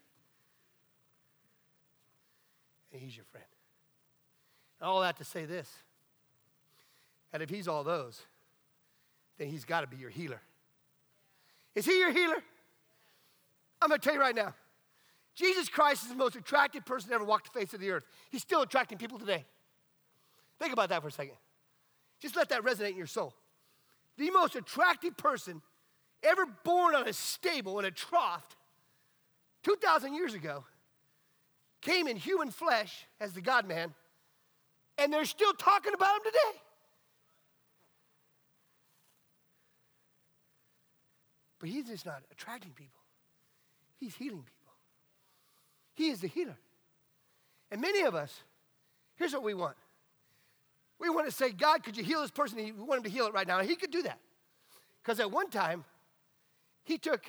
and 2.93 3.01
he's 3.01 3.17
your 3.17 3.25
friend. 3.27 3.47
And 4.81 4.89
all 4.89 5.01
that 5.01 5.17
to 5.19 5.25
say 5.25 5.45
this 5.45 5.71
that 7.33 7.43
if 7.43 7.51
he's 7.51 7.69
all 7.69 7.85
those, 7.85 8.23
then 9.37 9.49
he's 9.49 9.65
got 9.65 9.81
to 9.81 9.87
be 9.87 9.97
your 9.97 10.11
healer. 10.11 10.41
Is 11.75 11.85
he 11.85 11.99
your 11.99 12.13
healer? 12.13 12.43
I'm 13.83 13.89
going 13.89 14.01
to 14.01 14.05
tell 14.05 14.15
you 14.15 14.21
right 14.21 14.35
now. 14.35 14.55
Jesus 15.35 15.69
Christ 15.69 16.05
is 16.05 16.09
the 16.09 16.15
most 16.15 16.35
attractive 16.35 16.87
person 16.87 17.11
to 17.11 17.17
ever 17.17 17.25
walked 17.25 17.53
the 17.53 17.61
face 17.61 17.75
of 17.75 17.81
the 17.81 17.91
earth. 17.91 18.05
He's 18.31 18.41
still 18.41 18.63
attracting 18.63 18.97
people 18.97 19.19
today. 19.19 19.45
Think 20.59 20.73
about 20.73 20.89
that 20.89 21.03
for 21.03 21.09
a 21.09 21.13
second. 21.13 21.35
Just 22.21 22.37
let 22.37 22.49
that 22.49 22.63
resonate 22.63 22.93
in 22.93 22.97
your 22.97 23.07
soul 23.07 23.35
the 24.17 24.31
most 24.31 24.57
attractive 24.57 25.17
person 25.17 25.63
ever 26.23 26.47
born 26.65 26.95
on 26.95 27.09
a 27.09 27.13
stable 27.13 27.79
in 27.79 27.85
a 27.85 27.91
trough 27.91 28.57
2,000 29.65 30.15
years 30.15 30.35
ago 30.35 30.65
came 31.83 32.07
in 32.09 32.17
human 32.17 32.51
flesh 32.51 33.07
as 33.21 33.33
the 33.33 33.41
God 33.41 33.67
man, 33.67 33.95
and 34.99 35.13
they're 35.13 35.25
still 35.25 35.53
talking 35.53 35.93
about 35.95 36.17
him 36.17 36.23
today. 36.25 36.61
But 41.59 41.69
he's 41.69 41.87
just 41.87 42.07
not 42.07 42.23
attracting 42.31 42.73
people, 42.73 43.01
he's 43.99 44.15
healing 44.15 44.43
people. 44.43 44.53
He 45.95 46.11
is 46.11 46.21
the 46.21 46.29
healer. 46.29 46.59
And 47.71 47.81
many 47.81 48.03
of 48.03 48.15
us, 48.15 48.43
here's 49.17 49.33
what 49.33 49.43
we 49.43 49.55
want 49.55 49.77
we 50.99 51.11
want 51.11 51.27
to 51.27 51.33
say, 51.33 51.51
God, 51.51 51.85
could 51.85 51.97
you 51.97 52.05
heal 52.05 52.23
this 52.23 52.31
person? 52.31 52.57
We 52.59 52.73
want 52.73 52.99
him 52.99 53.05
to 53.05 53.11
heal 53.11 53.27
it 53.27 53.35
right 53.35 53.47
now. 53.47 53.59
And 53.59 53.69
he 53.69 53.77
could 53.77 53.91
do 53.91 54.03
that. 54.03 54.19
Because 55.03 55.21
at 55.21 55.31
one 55.31 55.51
time, 55.51 55.85
he 56.85 56.99
took, 56.99 57.25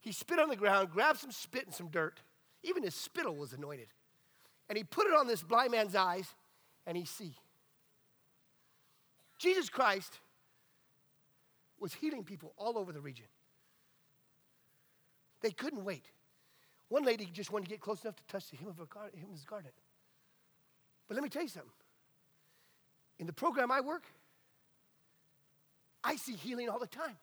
he 0.00 0.12
spit 0.12 0.38
on 0.38 0.48
the 0.48 0.56
ground, 0.56 0.90
grabbed 0.90 1.18
some 1.18 1.32
spit 1.32 1.64
and 1.66 1.74
some 1.74 1.88
dirt. 1.88 2.20
Even 2.62 2.82
his 2.82 2.94
spittle 2.94 3.34
was 3.34 3.52
anointed. 3.52 3.88
And 4.68 4.76
he 4.76 4.84
put 4.84 5.06
it 5.06 5.14
on 5.14 5.26
this 5.26 5.42
blind 5.42 5.72
man's 5.72 5.94
eyes, 5.94 6.26
and 6.86 6.96
he 6.96 7.04
see. 7.04 7.34
Jesus 9.38 9.68
Christ 9.68 10.20
was 11.80 11.94
healing 11.94 12.22
people 12.22 12.52
all 12.56 12.78
over 12.78 12.92
the 12.92 13.00
region. 13.00 13.26
They 15.40 15.50
couldn't 15.50 15.84
wait. 15.84 16.04
One 16.88 17.04
lady 17.04 17.28
just 17.32 17.50
wanted 17.50 17.64
to 17.64 17.70
get 17.70 17.80
close 17.80 18.02
enough 18.04 18.16
to 18.16 18.26
touch 18.26 18.50
the 18.50 18.56
hem 18.56 18.68
of, 18.68 18.76
hem 18.78 18.86
of 19.24 19.32
his 19.32 19.44
garment. 19.44 19.74
But 21.08 21.16
let 21.16 21.24
me 21.24 21.28
tell 21.28 21.42
you 21.42 21.48
something. 21.48 21.72
In 23.22 23.26
the 23.26 23.32
program 23.32 23.70
I 23.70 23.80
work, 23.80 24.02
I 26.02 26.16
see 26.16 26.32
healing 26.32 26.68
all 26.68 26.80
the 26.80 26.88
time. 26.88 27.16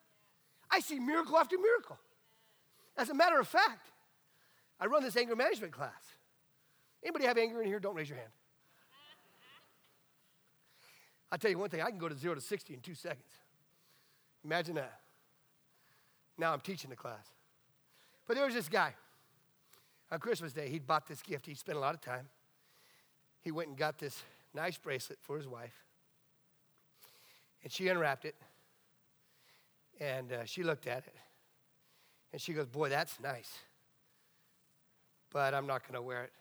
I 0.71 0.79
see 0.79 0.97
miracle 0.97 1.37
after 1.37 1.57
miracle. 1.57 1.97
As 2.95 3.09
a 3.09 3.13
matter 3.13 3.37
of 3.37 3.49
fact, 3.49 3.85
I 4.79 4.85
run 4.85 5.03
this 5.03 5.17
anger 5.17 5.35
management 5.35 5.73
class. 5.73 5.91
Anybody 7.03 7.25
have 7.25 7.37
anger 7.37 7.61
in 7.61 7.67
here? 7.67 7.81
Don't 7.81 7.95
raise 7.95 8.07
your 8.07 8.17
hand. 8.17 8.29
I'll 11.33 11.37
tell 11.37 11.51
you 11.51 11.57
one 11.57 11.69
thing, 11.69 11.81
I 11.81 11.89
can 11.89 11.99
go 11.99 12.07
to 12.07 12.15
zero 12.15 12.33
to 12.33 12.39
60 12.39 12.75
in 12.75 12.79
two 12.79 12.95
seconds. 12.95 13.33
Imagine 14.45 14.75
that. 14.75 15.01
Now 16.37 16.53
I'm 16.53 16.61
teaching 16.61 16.89
the 16.89 16.95
class. 16.95 17.27
But 18.25 18.37
there 18.37 18.45
was 18.45 18.53
this 18.53 18.69
guy. 18.69 18.95
On 20.13 20.19
Christmas 20.19 20.53
Day, 20.53 20.69
he'd 20.69 20.87
bought 20.87 21.07
this 21.09 21.21
gift. 21.21 21.45
He'd 21.45 21.57
spent 21.57 21.77
a 21.77 21.81
lot 21.81 21.93
of 21.93 21.99
time. 21.99 22.29
He 23.41 23.51
went 23.51 23.67
and 23.67 23.77
got 23.77 23.99
this 23.99 24.23
nice 24.53 24.77
bracelet 24.77 25.19
for 25.21 25.35
his 25.35 25.45
wife. 25.45 25.73
And 27.63 27.71
she 27.71 27.87
unwrapped 27.87 28.25
it. 28.25 28.35
And 29.99 30.31
uh, 30.31 30.45
she 30.45 30.63
looked 30.63 30.87
at 30.87 30.99
it. 30.99 31.15
And 32.31 32.41
she 32.41 32.53
goes, 32.53 32.67
Boy, 32.67 32.89
that's 32.89 33.19
nice. 33.19 33.51
But 35.31 35.53
I'm 35.53 35.67
not 35.67 35.83
going 35.83 35.95
to 35.95 36.01
wear 36.01 36.23
it. 36.23 36.31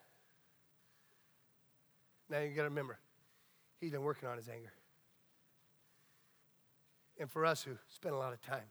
Now 2.30 2.40
you 2.40 2.50
got 2.50 2.62
to 2.62 2.68
remember, 2.68 2.98
he's 3.80 3.90
been 3.90 4.02
working 4.02 4.28
on 4.28 4.36
his 4.36 4.48
anger. 4.48 4.72
And 7.18 7.30
for 7.30 7.44
us 7.44 7.62
who 7.62 7.72
spend 7.88 8.14
a 8.14 8.18
lot 8.18 8.32
of 8.32 8.40
time 8.42 8.70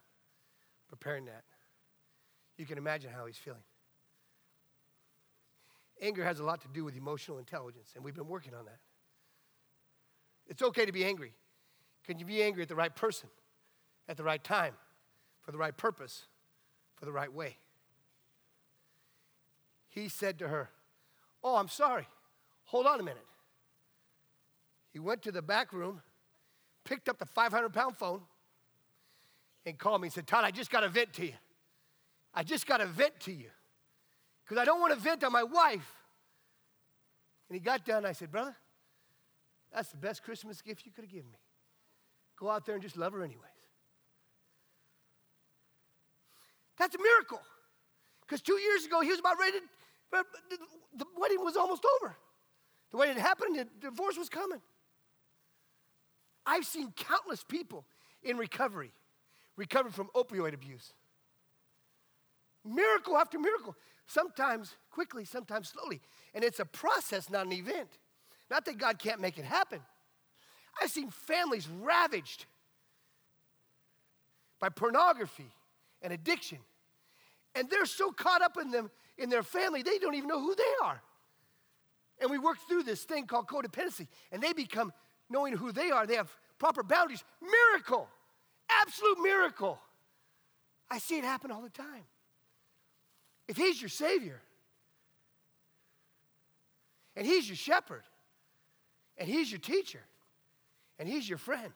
preparing 0.88 1.26
that, 1.26 1.44
you 2.58 2.66
can 2.66 2.78
imagine 2.78 3.12
how 3.12 3.26
he's 3.26 3.38
feeling. 3.38 3.64
Anger 6.02 6.24
has 6.24 6.40
a 6.40 6.44
lot 6.44 6.62
to 6.62 6.68
do 6.68 6.84
with 6.84 6.96
emotional 6.96 7.40
intelligence, 7.40 7.92
and 7.96 8.04
we've 8.04 8.16
been 8.16 8.28
working 8.28 8.54
on 8.54 8.66
that. 8.66 8.80
It's 10.48 10.62
okay 10.62 10.86
to 10.86 10.92
be 10.92 11.04
angry. 11.04 11.34
Can 12.08 12.18
you 12.18 12.26
be 12.26 12.42
angry 12.42 12.64
at 12.64 12.70
the 12.70 12.76
right 12.76 12.96
person, 12.96 13.30
at 14.08 14.16
the 14.16 14.24
right 14.24 14.42
time, 14.42 14.74
for 15.42 15.52
the 15.52 15.58
right 15.58 15.76
purpose, 15.76 16.26
for 16.96 17.06
the 17.06 17.12
right 17.12 17.32
way? 17.32 17.58
He 19.90 20.08
said 20.08 20.40
to 20.40 20.48
her, 20.48 20.70
Oh, 21.44 21.58
I'm 21.58 21.68
sorry. 21.68 22.08
Hold 22.66 22.88
on 22.88 23.00
a 23.00 23.04
minute. 23.04 23.26
He 24.92 25.00
went 25.00 25.22
to 25.24 25.32
the 25.32 25.42
back 25.42 25.74
room, 25.74 26.02
picked 26.84 27.10
up 27.10 27.20
the 27.20 27.26
500 27.26 27.70
pound 27.74 27.98
phone, 27.98 28.22
and 29.66 29.78
called 29.78 30.02
me 30.02 30.08
and 30.08 30.14
said, 30.14 30.28
Todd, 30.28 30.44
I 30.44 30.52
just 30.52 30.72
got 30.72 30.80
to 30.80 30.90
vent 30.90 31.14
to 31.14 31.26
you. 31.26 31.34
I 32.34 32.44
just 32.44 32.66
got 32.66 32.78
to 32.78 32.86
vent 32.86 33.20
to 33.22 33.32
you 33.32 33.50
because 34.44 34.58
I 34.58 34.66
don't 34.66 34.80
want 34.80 34.94
to 34.94 35.00
vent 35.00 35.24
on 35.24 35.32
my 35.32 35.44
wife. 35.44 35.94
And 37.50 37.56
he 37.56 37.60
got 37.60 37.86
down 37.86 37.98
and 37.98 38.08
I 38.08 38.14
said, 38.14 38.32
Brother, 38.32 38.56
that's 39.74 39.90
the 39.90 39.98
best 39.98 40.24
Christmas 40.24 40.62
gift 40.62 40.86
you 40.86 40.92
could 40.92 41.04
have 41.04 41.12
given 41.12 41.30
me. 41.32 41.38
Go 42.40 42.50
out 42.50 42.66
there 42.66 42.76
and 42.76 42.84
just 42.84 42.98
love 42.98 43.14
her 43.14 43.24
anyways. 43.24 43.44
That's 46.78 46.96
a 46.96 47.00
miracle. 47.00 47.42
Because 48.22 48.42
two 48.42 48.58
years 48.58 48.86
ago, 48.86 49.02
he 49.02 49.10
was 49.10 49.20
about 49.20 49.40
ready 49.40 49.60
to, 49.60 50.24
the 50.98 51.06
wedding 51.18 51.44
was 51.44 51.58
almost 51.58 51.84
over. 51.96 52.16
The 52.92 52.98
wedding 52.98 53.18
happened, 53.18 53.58
the 53.58 53.68
divorce 53.90 54.18
was 54.18 54.30
coming. 54.30 54.62
I've 56.46 56.66
seen 56.66 56.94
countless 56.96 57.44
people 57.44 57.86
in 58.24 58.38
recovery, 58.38 58.92
recovered 59.58 59.94
from 59.94 60.10
opioid 60.16 60.54
abuse. 60.54 60.94
Miracle 62.64 63.18
after 63.18 63.40
miracle, 63.40 63.76
sometimes 64.06 64.76
quickly, 64.92 65.26
sometimes 65.26 65.70
slowly. 65.70 66.02
And 66.34 66.44
it's 66.44 66.60
a 66.60 66.66
process, 66.66 67.30
not 67.30 67.46
an 67.46 67.54
event. 67.54 67.90
Not 68.50 68.66
that 68.66 68.78
God 68.78 69.00
can't 69.00 69.20
make 69.20 69.38
it 69.38 69.46
happen. 69.46 69.82
I've 70.82 70.90
seen 70.90 71.10
families 71.10 71.68
ravaged 71.82 72.46
by 74.60 74.70
pornography 74.70 75.52
and 76.02 76.14
addiction. 76.14 76.60
And 77.56 77.70
they're 77.70 77.86
so 77.86 78.12
caught 78.12 78.42
up 78.42 78.58
in 78.62 78.72
them 78.72 78.90
in 79.18 79.30
their 79.30 79.44
family, 79.44 79.82
they 79.82 79.98
don't 79.98 80.14
even 80.14 80.30
know 80.30 80.40
who 80.40 80.54
they 80.56 80.86
are. 80.86 81.02
And 82.22 82.30
we 82.30 82.38
work 82.38 82.58
through 82.68 82.84
this 82.84 83.04
thing 83.04 83.26
called 83.26 83.48
codependency, 83.48 84.08
and 84.32 84.42
they 84.42 84.54
become 84.54 84.94
knowing 85.30 85.54
who 85.54 85.72
they 85.72 85.92
are. 85.92 86.06
They 86.06 86.16
have 86.16 86.32
proper 86.60 86.84
boundaries. 86.84 87.24
Miracle, 87.42 88.08
absolute 88.70 89.20
miracle. 89.22 89.80
I 90.90 91.00
see 91.00 91.18
it 91.18 91.24
happen 91.24 91.52
all 91.52 91.62
the 91.62 91.70
time. 91.70 92.06
If 93.48 93.58
He's 93.58 93.82
your 93.82 93.90
Savior, 93.90 94.42
and 97.16 97.26
He's 97.26 97.48
your 97.48 97.56
shepherd, 97.56 98.04
and 99.18 99.28
He's 99.28 99.52
your 99.52 99.60
teacher, 99.60 100.02
and 101.00 101.08
He's 101.08 101.28
your 101.28 101.38
friend, 101.38 101.72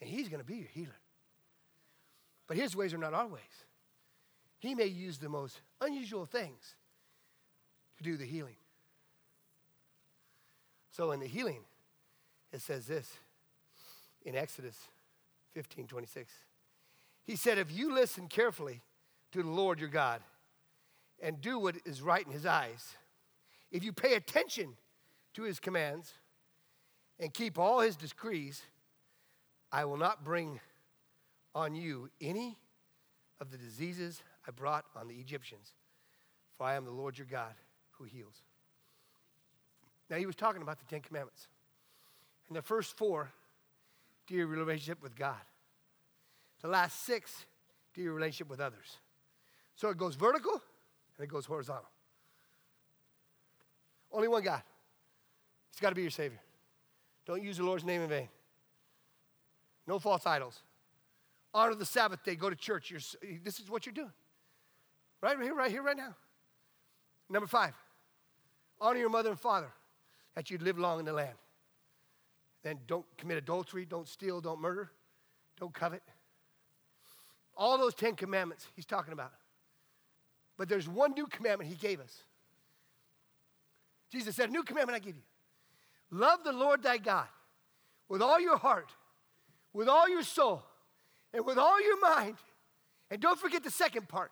and 0.00 0.08
He's 0.08 0.28
going 0.28 0.40
to 0.40 0.46
be 0.46 0.56
your 0.56 0.68
healer. 0.68 0.96
But 2.46 2.56
His 2.56 2.74
ways 2.74 2.94
are 2.94 2.98
not 2.98 3.14
our 3.14 3.26
ways. 3.26 3.42
He 4.58 4.74
may 4.74 4.86
use 4.86 5.18
the 5.18 5.28
most 5.28 5.60
unusual 5.80 6.26
things 6.26 6.74
to 7.96 8.04
do 8.04 8.16
the 8.16 8.24
healing. 8.24 8.56
So 10.90 11.12
in 11.12 11.20
the 11.20 11.26
healing, 11.26 11.60
it 12.52 12.60
says 12.60 12.86
this 12.86 13.08
in 14.24 14.36
Exodus 14.36 14.76
15 15.52 15.86
26. 15.86 16.32
He 17.24 17.36
said, 17.36 17.58
If 17.58 17.72
you 17.72 17.94
listen 17.94 18.28
carefully 18.28 18.82
to 19.32 19.42
the 19.42 19.48
Lord 19.48 19.80
your 19.80 19.88
God 19.88 20.20
and 21.22 21.40
do 21.40 21.58
what 21.58 21.76
is 21.84 22.02
right 22.02 22.26
in 22.26 22.32
his 22.32 22.46
eyes, 22.46 22.96
if 23.70 23.84
you 23.84 23.92
pay 23.92 24.14
attention 24.14 24.76
to 25.34 25.42
his 25.42 25.60
commands 25.60 26.12
and 27.20 27.32
keep 27.32 27.58
all 27.58 27.80
his 27.80 27.96
decrees, 27.96 28.62
I 29.70 29.84
will 29.84 29.98
not 29.98 30.24
bring 30.24 30.58
on 31.54 31.74
you 31.74 32.08
any 32.20 32.56
of 33.40 33.50
the 33.50 33.58
diseases 33.58 34.22
I 34.48 34.50
brought 34.50 34.86
on 34.96 35.06
the 35.06 35.14
Egyptians, 35.14 35.74
for 36.56 36.66
I 36.66 36.74
am 36.74 36.84
the 36.84 36.90
Lord 36.90 37.18
your 37.18 37.26
God 37.30 37.52
who 37.92 38.04
heals. 38.04 38.42
Now, 40.08 40.16
he 40.16 40.26
was 40.26 40.34
talking 40.34 40.62
about 40.62 40.78
the 40.78 40.86
Ten 40.86 41.02
Commandments. 41.02 41.46
And 42.48 42.56
the 42.56 42.62
first 42.62 42.96
four 42.96 43.30
do 44.26 44.34
your 44.34 44.46
relationship 44.46 45.00
with 45.02 45.14
God. 45.14 45.36
The 46.62 46.68
last 46.68 47.04
six 47.04 47.46
do 47.94 48.02
your 48.02 48.14
relationship 48.14 48.48
with 48.50 48.60
others. 48.60 48.96
So 49.76 49.88
it 49.88 49.98
goes 49.98 50.16
vertical 50.16 50.60
and 51.16 51.24
it 51.24 51.30
goes 51.30 51.46
horizontal. 51.46 51.88
Only 54.10 54.26
one 54.26 54.42
God. 54.42 54.62
He's 55.70 55.80
got 55.80 55.90
to 55.90 55.94
be 55.94 56.02
your 56.02 56.10
Savior. 56.10 56.40
Don't 57.30 57.44
use 57.44 57.58
the 57.58 57.62
Lord's 57.62 57.84
name 57.84 58.02
in 58.02 58.08
vain. 58.08 58.28
No 59.86 60.00
false 60.00 60.26
idols. 60.26 60.64
Honor 61.54 61.76
the 61.76 61.86
Sabbath 61.86 62.24
day. 62.24 62.34
Go 62.34 62.50
to 62.50 62.56
church. 62.56 62.90
You're, 62.90 62.98
this 63.44 63.60
is 63.60 63.70
what 63.70 63.86
you're 63.86 63.92
doing. 63.92 64.10
Right 65.22 65.38
here, 65.40 65.54
right 65.54 65.70
here, 65.70 65.80
right 65.80 65.96
now. 65.96 66.16
Number 67.28 67.46
five, 67.46 67.72
honor 68.80 68.98
your 68.98 69.10
mother 69.10 69.30
and 69.30 69.38
father 69.38 69.70
that 70.34 70.50
you'd 70.50 70.60
live 70.60 70.76
long 70.76 70.98
in 70.98 71.04
the 71.04 71.12
land. 71.12 71.36
Then 72.64 72.80
don't 72.88 73.06
commit 73.16 73.38
adultery, 73.38 73.84
don't 73.84 74.08
steal, 74.08 74.40
don't 74.40 74.60
murder, 74.60 74.90
don't 75.56 75.72
covet. 75.72 76.02
All 77.56 77.78
those 77.78 77.94
Ten 77.94 78.16
Commandments 78.16 78.66
he's 78.74 78.86
talking 78.86 79.12
about. 79.12 79.30
But 80.58 80.68
there's 80.68 80.88
one 80.88 81.12
new 81.12 81.28
commandment 81.28 81.70
he 81.70 81.76
gave 81.76 82.00
us. 82.00 82.24
Jesus 84.10 84.34
said, 84.34 84.50
New 84.50 84.64
commandment 84.64 84.96
I 84.96 84.98
give 84.98 85.14
you. 85.14 85.22
Love 86.10 86.44
the 86.44 86.52
Lord 86.52 86.82
thy 86.82 86.98
God 86.98 87.26
with 88.08 88.22
all 88.22 88.40
your 88.40 88.56
heart, 88.56 88.90
with 89.72 89.88
all 89.88 90.08
your 90.08 90.22
soul, 90.22 90.62
and 91.32 91.46
with 91.46 91.58
all 91.58 91.80
your 91.80 92.00
mind. 92.00 92.36
And 93.10 93.20
don't 93.20 93.38
forget 93.38 93.62
the 93.62 93.70
second 93.70 94.08
part 94.08 94.30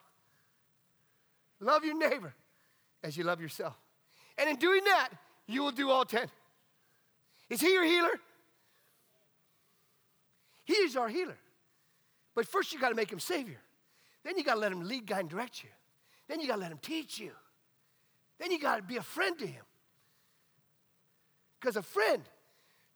love 1.61 1.85
your 1.85 1.99
neighbor 1.99 2.35
as 3.03 3.17
you 3.17 3.25
love 3.25 3.41
yourself. 3.41 3.75
And 4.37 4.49
in 4.49 4.57
doing 4.57 4.85
that, 4.85 5.11
you 5.47 5.63
will 5.63 5.73
do 5.73 5.91
all 5.91 6.05
10. 6.05 6.29
Is 7.51 7.61
he 7.61 7.73
your 7.73 7.85
healer? 7.85 8.13
He 10.65 10.75
is 10.75 10.97
our 10.97 11.09
healer. 11.09 11.37
But 12.35 12.47
first, 12.47 12.73
you 12.73 12.79
got 12.79 12.91
to 12.91 12.95
make 12.95 13.11
him 13.11 13.19
Savior. 13.19 13.59
Then 14.25 14.37
you 14.37 14.45
got 14.45 14.55
to 14.55 14.61
let 14.61 14.71
him 14.71 14.87
lead, 14.87 15.07
guide, 15.07 15.21
and 15.21 15.31
direct 15.31 15.65
you. 15.65 15.71
Then 16.29 16.41
you 16.41 16.47
got 16.47 16.57
to 16.57 16.61
let 16.61 16.71
him 16.71 16.79
teach 16.81 17.19
you. 17.19 17.31
Then 18.39 18.53
you 18.53 18.61
got 18.61 18.77
to 18.77 18.83
be 18.83 18.97
a 18.97 19.03
friend 19.03 19.37
to 19.39 19.47
him. 19.47 19.65
Because 21.61 21.77
a 21.77 21.83
friend 21.83 22.23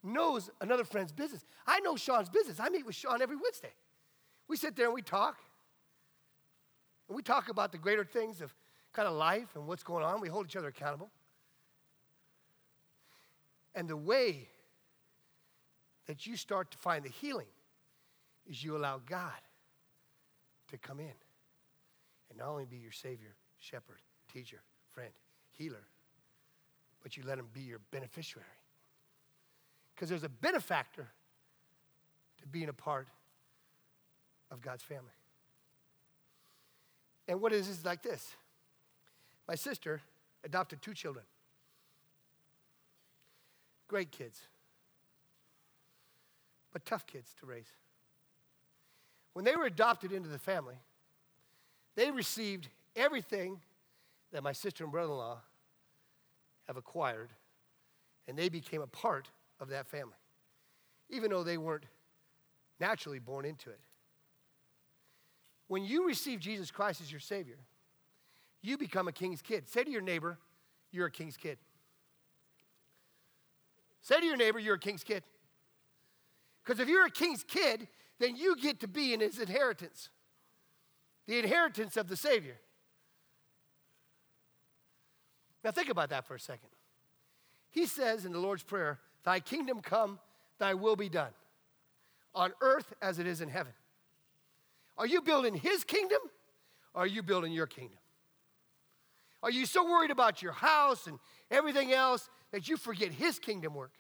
knows 0.03 0.51
another 0.61 0.85
friend's 0.85 1.13
business. 1.13 1.45
I 1.67 1.81
know 1.81 1.97
Sean's 1.97 2.29
business. 2.29 2.61
I 2.61 2.69
meet 2.69 2.87
with 2.87 2.95
Sean 2.95 3.23
every 3.23 3.37
Wednesday. 3.37 3.73
We 4.49 4.57
sit 4.57 4.77
there 4.77 4.87
and 4.87 4.95
we 4.95 5.03
talk. 5.03 5.37
And 7.09 7.17
we 7.17 7.23
talk 7.23 7.49
about 7.49 7.73
the 7.73 7.79
greater 7.79 8.05
things 8.05 8.41
of 8.41 8.55
kind 8.93 9.09
of 9.09 9.15
life 9.15 9.49
and 9.55 9.67
what's 9.67 9.83
going 9.83 10.05
on. 10.05 10.21
We 10.21 10.29
hold 10.29 10.47
each 10.47 10.57
other 10.57 10.69
accountable. 10.69 11.11
And 13.75 13.89
the 13.89 13.97
way 13.97 14.49
that 16.07 16.27
you 16.27 16.37
start 16.37 16.71
to 16.73 16.79
find 16.79 17.05
the 17.05 17.11
healing 17.11 17.47
is 18.49 18.63
you 18.63 18.77
allow 18.77 19.01
God 19.05 19.31
to 20.71 20.79
come 20.79 21.01
in 21.01 21.15
and 22.29 22.39
not 22.39 22.49
only 22.49 22.65
be 22.65 22.77
your 22.77 22.93
Savior, 22.93 23.35
shepherd, 23.59 24.01
teacher, 24.33 24.61
friend, 24.93 25.13
healer, 25.53 25.87
but 27.03 27.17
you 27.17 27.23
let 27.27 27.39
him 27.39 27.47
be 27.53 27.63
your 27.63 27.81
beneficiary. 27.91 28.47
Because 29.95 30.09
there's 30.09 30.25
a 30.25 30.29
benefactor 30.29 31.09
to 32.41 32.47
being 32.47 32.69
a 32.69 32.73
part 32.73 33.09
of 34.51 34.61
God's 34.61 34.83
family. 34.83 35.13
And 37.29 37.41
what 37.41 37.53
is 37.53 37.69
this 37.69 37.85
like 37.85 38.03
this? 38.03 38.35
My 39.49 39.55
sister 39.55 40.01
adopted 40.45 40.83
two 40.83 40.95
children. 40.95 41.25
Great 43.89 44.11
kids, 44.11 44.41
but 46.73 46.85
tough 46.87 47.07
kids 47.07 47.35
to 47.41 47.47
raise. 47.47 47.67
When 49.35 49.45
they 49.45 49.55
were 49.55 49.67
adopted 49.67 50.13
into 50.13 50.29
the 50.29 50.39
family, 50.39 50.77
they 51.95 52.11
received 52.11 52.69
everything 52.97 53.61
that 54.33 54.43
my 54.43 54.53
sister 54.53 54.85
and 54.85 54.93
brother 54.93 55.13
in 55.13 55.19
law 55.19 55.39
have 56.73 56.79
acquired, 56.79 57.31
and 58.27 58.37
they 58.37 58.49
became 58.49 58.81
a 58.81 58.87
part 58.87 59.29
of 59.61 59.69
that 59.69 59.87
family, 59.87 60.17
even 61.11 61.31
though 61.31 61.45
they 61.45 61.59
weren't 61.59 61.85
naturally 62.81 63.19
born 63.19 63.45
into 63.45 63.71
it. 63.71 63.81
When 65.69 65.85
you 65.85 66.07
receive 66.07 66.41
Jesus 66.41 66.71
Christ 66.71 67.01
as 67.01 67.11
your 67.11 67.21
Savior, 67.21 67.59
you 68.63 68.79
become 68.79 69.09
a 69.09 69.13
king's 69.13 69.43
kid. 69.43 69.69
Say 69.69 69.85
to 69.85 69.91
your 69.91 70.03
neighbor, 70.03 70.39
You're 70.91 71.07
a 71.07 71.11
king's 71.11 71.37
kid. 71.37 71.59
Say 74.01 74.21
to 74.21 74.27
your 74.27 74.37
neighbor, 74.37 74.59
You're 74.59 74.77
a 74.77 74.81
king's 74.81 75.05
kid. 75.05 75.23
Because 76.65 76.81
if 76.81 76.89
you're 76.89 77.07
a 77.07 77.11
king's 77.11 77.45
kid, 77.45 77.89
then 78.19 78.37
you 78.37 78.57
get 78.57 78.81
to 78.81 78.89
be 78.89 79.13
in 79.13 79.21
his 79.21 79.39
inheritance 79.39 80.09
the 81.27 81.39
inheritance 81.39 81.97
of 81.97 82.09
the 82.09 82.17
Savior. 82.17 82.57
Now, 85.65 85.71
think 85.71 85.89
about 85.89 86.11
that 86.11 86.27
for 86.27 86.35
a 86.35 86.41
second. 86.41 86.71
He 87.71 87.87
says 87.87 88.25
in 88.25 88.33
the 88.33 88.39
Lord's 88.39 88.63
Prayer, 88.63 88.99
Thy 89.25 89.41
kingdom 89.41 89.81
come, 89.81 90.19
thy 90.59 90.75
will 90.75 90.97
be 90.97 91.09
done, 91.09 91.31
on 92.35 92.53
earth 92.61 92.93
as 93.01 93.19
it 93.19 93.27
is 93.27 93.41
in 93.41 93.49
heaven. 93.49 93.73
Are 94.99 95.07
you 95.07 95.23
building 95.23 95.55
his 95.55 95.85
kingdom 95.85 96.21
or 96.95 97.03
are 97.03 97.07
you 97.07 97.23
building 97.23 97.53
your 97.53 97.67
kingdom? 97.67 97.99
Are 99.43 99.51
you 99.51 99.67
so 99.67 99.85
worried 99.85 100.11
about 100.11 100.43
your 100.43 100.53
house 100.53 101.07
and 101.07 101.19
everything 101.51 101.93
else 101.93 102.29
that 102.53 102.69
you 102.69 102.77
forget 102.77 103.13
his 103.13 103.39
kingdom 103.39 103.75
work? 103.75 103.93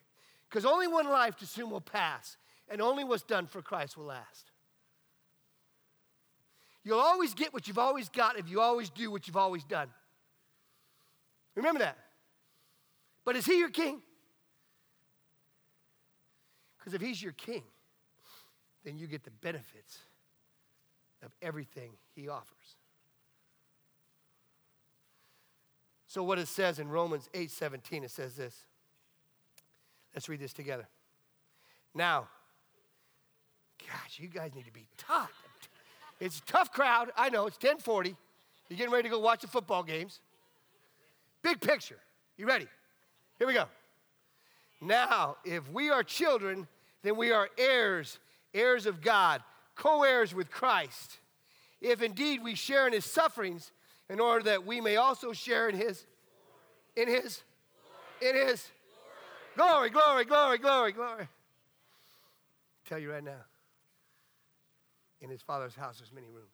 Because 0.48 0.64
only 0.64 0.86
one 0.86 1.08
life 1.08 1.36
to 1.36 1.46
soon 1.46 1.70
will 1.70 1.80
pass, 1.80 2.36
and 2.68 2.80
only 2.80 3.04
what's 3.04 3.22
done 3.22 3.46
for 3.46 3.62
Christ 3.62 3.96
will 3.96 4.04
last. 4.04 4.52
You'll 6.84 7.00
always 7.00 7.32
get 7.34 7.52
what 7.52 7.66
you've 7.66 7.78
always 7.78 8.08
got 8.08 8.38
if 8.38 8.48
you 8.48 8.60
always 8.60 8.90
do 8.90 9.10
what 9.10 9.26
you've 9.26 9.36
always 9.36 9.64
done. 9.64 9.88
Remember 11.55 11.80
that. 11.80 11.98
But 13.24 13.36
is 13.36 13.46
he 13.46 13.59
your 13.59 13.70
king? 13.70 14.03
Because 16.78 16.94
if 16.94 17.00
he's 17.00 17.22
your 17.22 17.32
king, 17.32 17.62
then 18.84 18.98
you 18.98 19.07
get 19.07 19.22
the 19.22 19.30
benefits 19.30 19.98
of 21.24 21.30
everything 21.40 21.92
he 22.16 22.28
offers. 22.28 22.76
So 26.09 26.22
what 26.22 26.38
it 26.38 26.48
says 26.48 26.78
in 26.78 26.88
Romans 26.88 27.28
8 27.32 27.50
17, 27.50 28.05
it 28.05 28.11
says 28.11 28.34
this. 28.34 28.57
Let's 30.14 30.28
read 30.28 30.40
this 30.40 30.53
together. 30.53 30.88
Now, 31.94 32.28
Gosh, 33.86 34.18
you 34.18 34.28
guys 34.28 34.55
need 34.55 34.66
to 34.66 34.72
be 34.72 34.86
taught. 34.96 35.30
It's 36.20 36.38
a 36.38 36.42
tough 36.42 36.72
crowd. 36.72 37.11
I 37.16 37.28
know, 37.30 37.46
it's 37.46 37.57
1040. 37.57 38.14
You're 38.68 38.76
getting 38.76 38.92
ready 38.92 39.09
to 39.09 39.14
go 39.14 39.18
watch 39.18 39.40
the 39.40 39.48
football 39.48 39.82
games. 39.82 40.20
Big 41.43 41.61
picture. 41.61 41.99
You 42.36 42.47
ready? 42.47 42.66
Here 43.38 43.47
we 43.47 43.55
go. 43.55 43.64
Now, 44.80 45.36
if 45.45 45.70
we 45.70 45.90
are 45.90 46.03
children, 46.03 46.66
then 47.03 47.16
we 47.16 47.32
are 47.32 47.49
heirs, 47.59 48.18
heirs 48.55 48.86
of 48.86 49.01
God, 49.01 49.43
co 49.74 50.03
heirs 50.03 50.34
with 50.34 50.51
Christ. 50.51 51.18
If 51.80 52.03
indeed 52.03 52.43
we 52.43 52.55
share 52.55 52.86
in 52.86 52.93
his 52.93 53.05
sufferings, 53.05 53.72
in 54.09 54.20
order 54.20 54.45
that 54.45 54.66
we 54.66 54.80
may 54.80 54.97
also 54.97 55.32
share 55.32 55.68
in 55.68 55.76
his, 55.76 56.05
in 56.97 57.09
his, 57.09 57.43
in 58.20 58.34
his 58.34 58.68
glory, 59.57 59.90
glory, 59.90 60.24
glory, 60.24 60.59
glory, 60.59 60.93
glory. 60.93 61.28
Tell 62.88 62.99
you 62.99 63.12
right 63.12 63.24
now, 63.24 63.45
in 65.20 65.30
his 65.30 65.40
father's 65.40 65.74
house, 65.74 65.99
there's 65.99 66.12
many 66.12 66.28
rooms. 66.28 66.51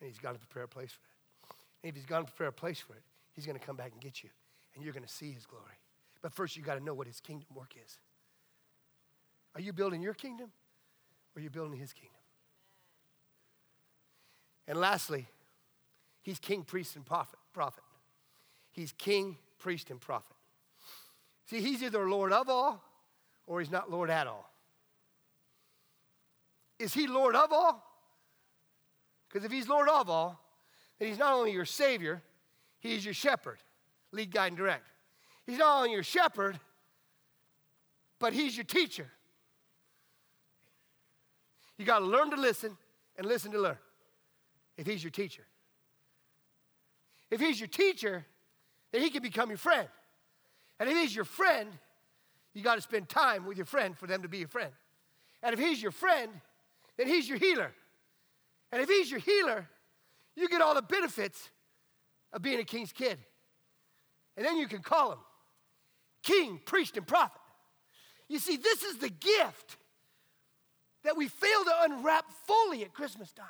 And 0.00 0.08
he's 0.08 0.18
gone 0.18 0.34
to 0.34 0.38
prepare 0.38 0.62
a 0.62 0.68
place 0.68 0.92
for 0.92 1.00
it. 1.00 1.54
And 1.82 1.90
if 1.90 1.96
he's 1.96 2.06
gone 2.06 2.24
to 2.24 2.30
prepare 2.30 2.48
a 2.48 2.52
place 2.52 2.80
for 2.80 2.94
it, 2.94 3.02
he's 3.38 3.46
going 3.46 3.56
to 3.56 3.64
come 3.64 3.76
back 3.76 3.92
and 3.92 4.00
get 4.00 4.24
you. 4.24 4.30
And 4.74 4.82
you're 4.82 4.92
going 4.92 5.06
to 5.06 5.08
see 5.08 5.30
his 5.30 5.46
glory. 5.46 5.78
But 6.22 6.32
first, 6.32 6.56
you 6.56 6.62
got 6.64 6.74
to 6.74 6.82
know 6.82 6.92
what 6.92 7.06
his 7.06 7.20
kingdom 7.20 7.46
work 7.54 7.74
is. 7.84 7.98
Are 9.54 9.60
you 9.60 9.72
building 9.72 10.02
your 10.02 10.12
kingdom 10.12 10.50
or 11.34 11.38
are 11.38 11.42
you 11.42 11.48
building 11.48 11.78
his 11.78 11.92
kingdom? 11.92 12.16
And 14.66 14.80
lastly, 14.80 15.28
he's 16.20 16.40
king, 16.40 16.64
priest, 16.64 16.96
and 16.96 17.06
prophet. 17.06 17.38
prophet. 17.52 17.84
He's 18.72 18.90
king, 18.90 19.36
priest, 19.60 19.88
and 19.90 20.00
prophet. 20.00 20.36
See, 21.46 21.60
he's 21.60 21.80
either 21.80 22.10
Lord 22.10 22.32
of 22.32 22.48
all 22.48 22.82
or 23.46 23.60
he's 23.60 23.70
not 23.70 23.88
Lord 23.88 24.10
at 24.10 24.26
all. 24.26 24.52
Is 26.80 26.92
he 26.92 27.06
Lord 27.06 27.36
of 27.36 27.52
all? 27.52 27.84
Because 29.28 29.44
if 29.44 29.52
he's 29.52 29.68
Lord 29.68 29.88
of 29.88 30.10
all, 30.10 30.40
then 30.98 31.08
he's 31.08 31.18
not 31.18 31.34
only 31.34 31.52
your 31.52 31.64
Savior, 31.64 32.20
he's 32.80 33.04
your 33.04 33.14
shepherd, 33.14 33.58
lead, 34.12 34.30
guide, 34.30 34.48
and 34.48 34.56
direct. 34.56 34.86
He's 35.46 35.58
not 35.58 35.78
only 35.78 35.92
your 35.92 36.02
shepherd, 36.02 36.58
but 38.18 38.32
he's 38.32 38.56
your 38.56 38.64
teacher. 38.64 39.06
You 41.78 41.84
got 41.84 42.00
to 42.00 42.04
learn 42.04 42.30
to 42.30 42.36
listen 42.36 42.76
and 43.16 43.26
listen 43.26 43.52
to 43.52 43.60
learn 43.60 43.78
if 44.76 44.86
he's 44.86 45.02
your 45.02 45.10
teacher. 45.10 45.44
If 47.30 47.40
he's 47.40 47.60
your 47.60 47.68
teacher, 47.68 48.24
then 48.92 49.02
he 49.02 49.10
can 49.10 49.22
become 49.22 49.48
your 49.48 49.58
friend. 49.58 49.88
And 50.80 50.88
if 50.88 50.96
he's 50.96 51.14
your 51.14 51.24
friend, 51.24 51.70
you 52.54 52.62
got 52.62 52.76
to 52.76 52.80
spend 52.80 53.08
time 53.08 53.46
with 53.46 53.56
your 53.56 53.66
friend 53.66 53.96
for 53.96 54.06
them 54.06 54.22
to 54.22 54.28
be 54.28 54.38
your 54.38 54.48
friend. 54.48 54.70
And 55.42 55.52
if 55.52 55.60
he's 55.60 55.80
your 55.80 55.92
friend, 55.92 56.30
then 56.96 57.06
he's 57.06 57.28
your 57.28 57.38
healer. 57.38 57.72
And 58.72 58.82
if 58.82 58.88
he's 58.88 59.10
your 59.10 59.20
healer, 59.20 59.68
you 60.36 60.48
get 60.48 60.60
all 60.60 60.74
the 60.74 60.82
benefits 60.82 61.50
of 62.32 62.42
being 62.42 62.60
a 62.60 62.64
king's 62.64 62.92
kid. 62.92 63.18
And 64.36 64.46
then 64.46 64.56
you 64.56 64.68
can 64.68 64.82
call 64.82 65.12
him 65.12 65.18
king, 66.22 66.60
priest, 66.64 66.96
and 66.96 67.06
prophet. 67.06 67.40
You 68.28 68.38
see, 68.38 68.56
this 68.56 68.82
is 68.82 68.98
the 68.98 69.08
gift 69.08 69.76
that 71.04 71.16
we 71.16 71.28
fail 71.28 71.64
to 71.64 71.72
unwrap 71.84 72.26
fully 72.46 72.84
at 72.84 72.92
Christmas 72.92 73.32
time. 73.32 73.46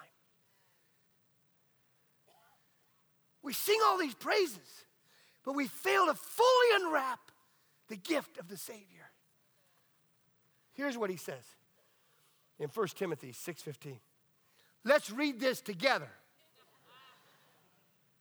We 3.43 3.53
sing 3.53 3.79
all 3.87 3.99
these 3.99 4.15
praises, 4.15 4.85
but 5.45 5.55
we 5.55 5.67
fail 5.67 6.07
to 6.07 6.15
fully 6.15 6.83
unwrap 6.85 7.21
the 7.89 7.97
gift 7.97 8.39
of 8.39 8.49
the 8.49 8.57
Savior. 8.57 9.11
Here's 10.75 10.97
what 10.97 11.11
he 11.11 11.17
says 11.17 11.45
in 12.59 12.69
1 12.69 12.89
Timothy 12.97 13.33
6:15. 13.33 14.01
Let's 14.85 15.11
read 15.11 15.41
this 15.41 15.61
together. 15.61 16.11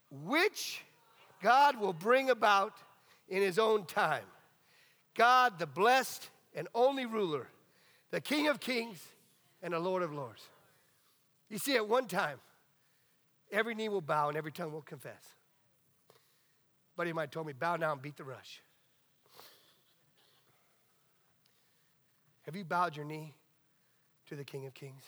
Which 0.10 0.84
God 1.42 1.80
will 1.80 1.94
bring 1.94 2.30
about 2.30 2.74
in 3.28 3.42
his 3.42 3.60
own 3.60 3.86
time. 3.86 4.24
God, 5.16 5.60
the 5.60 5.66
blessed 5.66 6.30
and 6.56 6.68
only 6.74 7.06
ruler, 7.06 7.48
the 8.12 8.22
King 8.22 8.48
of 8.48 8.60
kings 8.60 9.04
and 9.62 9.74
the 9.74 9.80
Lord 9.80 10.04
of 10.04 10.14
lords. 10.14 10.44
You 11.50 11.58
see, 11.58 11.76
at 11.76 11.88
one 11.88 12.08
time, 12.08 12.40
every 13.52 13.76
knee 13.76 13.90
will 13.90 14.02
bow 14.02 14.30
and 14.30 14.38
every 14.38 14.52
tongue 14.52 14.72
will 14.72 14.82
confess. 14.82 15.22
buddy 16.96 17.12
of 17.12 17.16
mine 17.16 17.30
told 17.30 17.48
me, 17.48 17.54
bow 17.54 17.76
now 17.76 17.94
and 17.94 18.02
beat 18.02 18.18
the 18.18 18.24
rush. 18.24 18.62
Have 22.44 22.56
you 22.56 22.64
bowed 22.64 22.96
your 22.96 23.06
knee 23.06 23.34
to 24.28 24.36
the 24.36 24.44
King 24.44 24.66
of 24.66 24.74
Kings, 24.74 25.04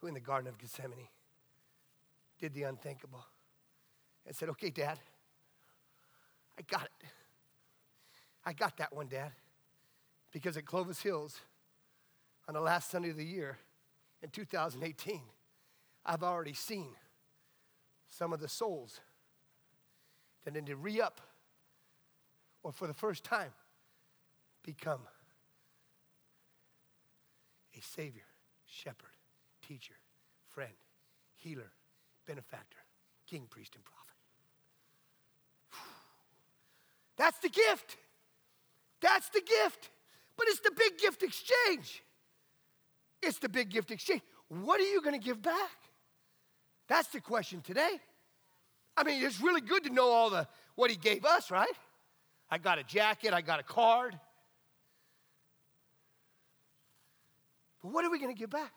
who 0.00 0.08
in 0.08 0.14
the 0.14 0.20
Garden 0.20 0.48
of 0.48 0.58
Gethsemane 0.58 1.08
did 2.40 2.54
the 2.54 2.64
unthinkable 2.64 3.24
and 4.26 4.34
said, 4.34 4.48
Okay, 4.50 4.70
Dad, 4.70 4.98
I 6.58 6.62
got 6.62 6.84
it. 6.84 7.06
I 8.46 8.52
got 8.52 8.76
that 8.78 8.94
one, 8.94 9.08
Dad. 9.08 9.32
Because 10.32 10.56
at 10.56 10.66
Clovis 10.66 11.00
Hills, 11.00 11.40
on 12.48 12.54
the 12.54 12.60
last 12.60 12.90
Sunday 12.90 13.10
of 13.10 13.16
the 13.16 13.24
year 13.24 13.58
in 14.22 14.30
2018, 14.30 15.20
I've 16.04 16.22
already 16.22 16.52
seen 16.52 16.88
some 18.10 18.32
of 18.32 18.40
the 18.40 18.48
souls 18.48 19.00
that 20.44 20.54
need 20.54 20.66
to 20.66 20.76
re 20.76 21.00
up 21.00 21.20
or 22.62 22.72
for 22.72 22.86
the 22.86 22.94
first 22.94 23.24
time 23.24 23.50
become 24.62 25.00
a 27.76 27.82
Savior, 27.82 28.26
shepherd, 28.66 29.16
teacher, 29.66 29.94
friend, 30.48 30.72
healer, 31.34 31.72
benefactor, 32.26 32.78
king, 33.26 33.46
priest, 33.48 33.74
and 33.74 33.84
prophet. 33.84 34.03
That's 37.16 37.38
the 37.38 37.48
gift. 37.48 37.96
That's 39.00 39.28
the 39.30 39.40
gift. 39.40 39.90
But 40.36 40.48
it's 40.48 40.60
the 40.60 40.72
big 40.76 40.98
gift 40.98 41.22
exchange. 41.22 42.02
It's 43.22 43.38
the 43.38 43.48
big 43.48 43.70
gift 43.70 43.90
exchange. 43.90 44.22
What 44.48 44.80
are 44.80 44.84
you 44.84 45.00
going 45.00 45.18
to 45.18 45.24
give 45.24 45.40
back? 45.40 45.70
That's 46.88 47.08
the 47.08 47.20
question 47.20 47.60
today. 47.60 48.00
I 48.96 49.04
mean, 49.04 49.22
it's 49.22 49.40
really 49.40 49.60
good 49.60 49.84
to 49.84 49.90
know 49.90 50.08
all 50.08 50.30
the 50.30 50.46
what 50.74 50.90
he 50.90 50.96
gave 50.96 51.24
us, 51.24 51.50
right? 51.50 51.72
I 52.50 52.58
got 52.58 52.78
a 52.78 52.84
jacket, 52.84 53.32
I 53.32 53.40
got 53.40 53.60
a 53.60 53.62
card. 53.62 54.18
But 57.82 57.92
what 57.92 58.04
are 58.04 58.10
we 58.10 58.18
going 58.18 58.34
to 58.34 58.38
give 58.38 58.50
back? 58.50 58.72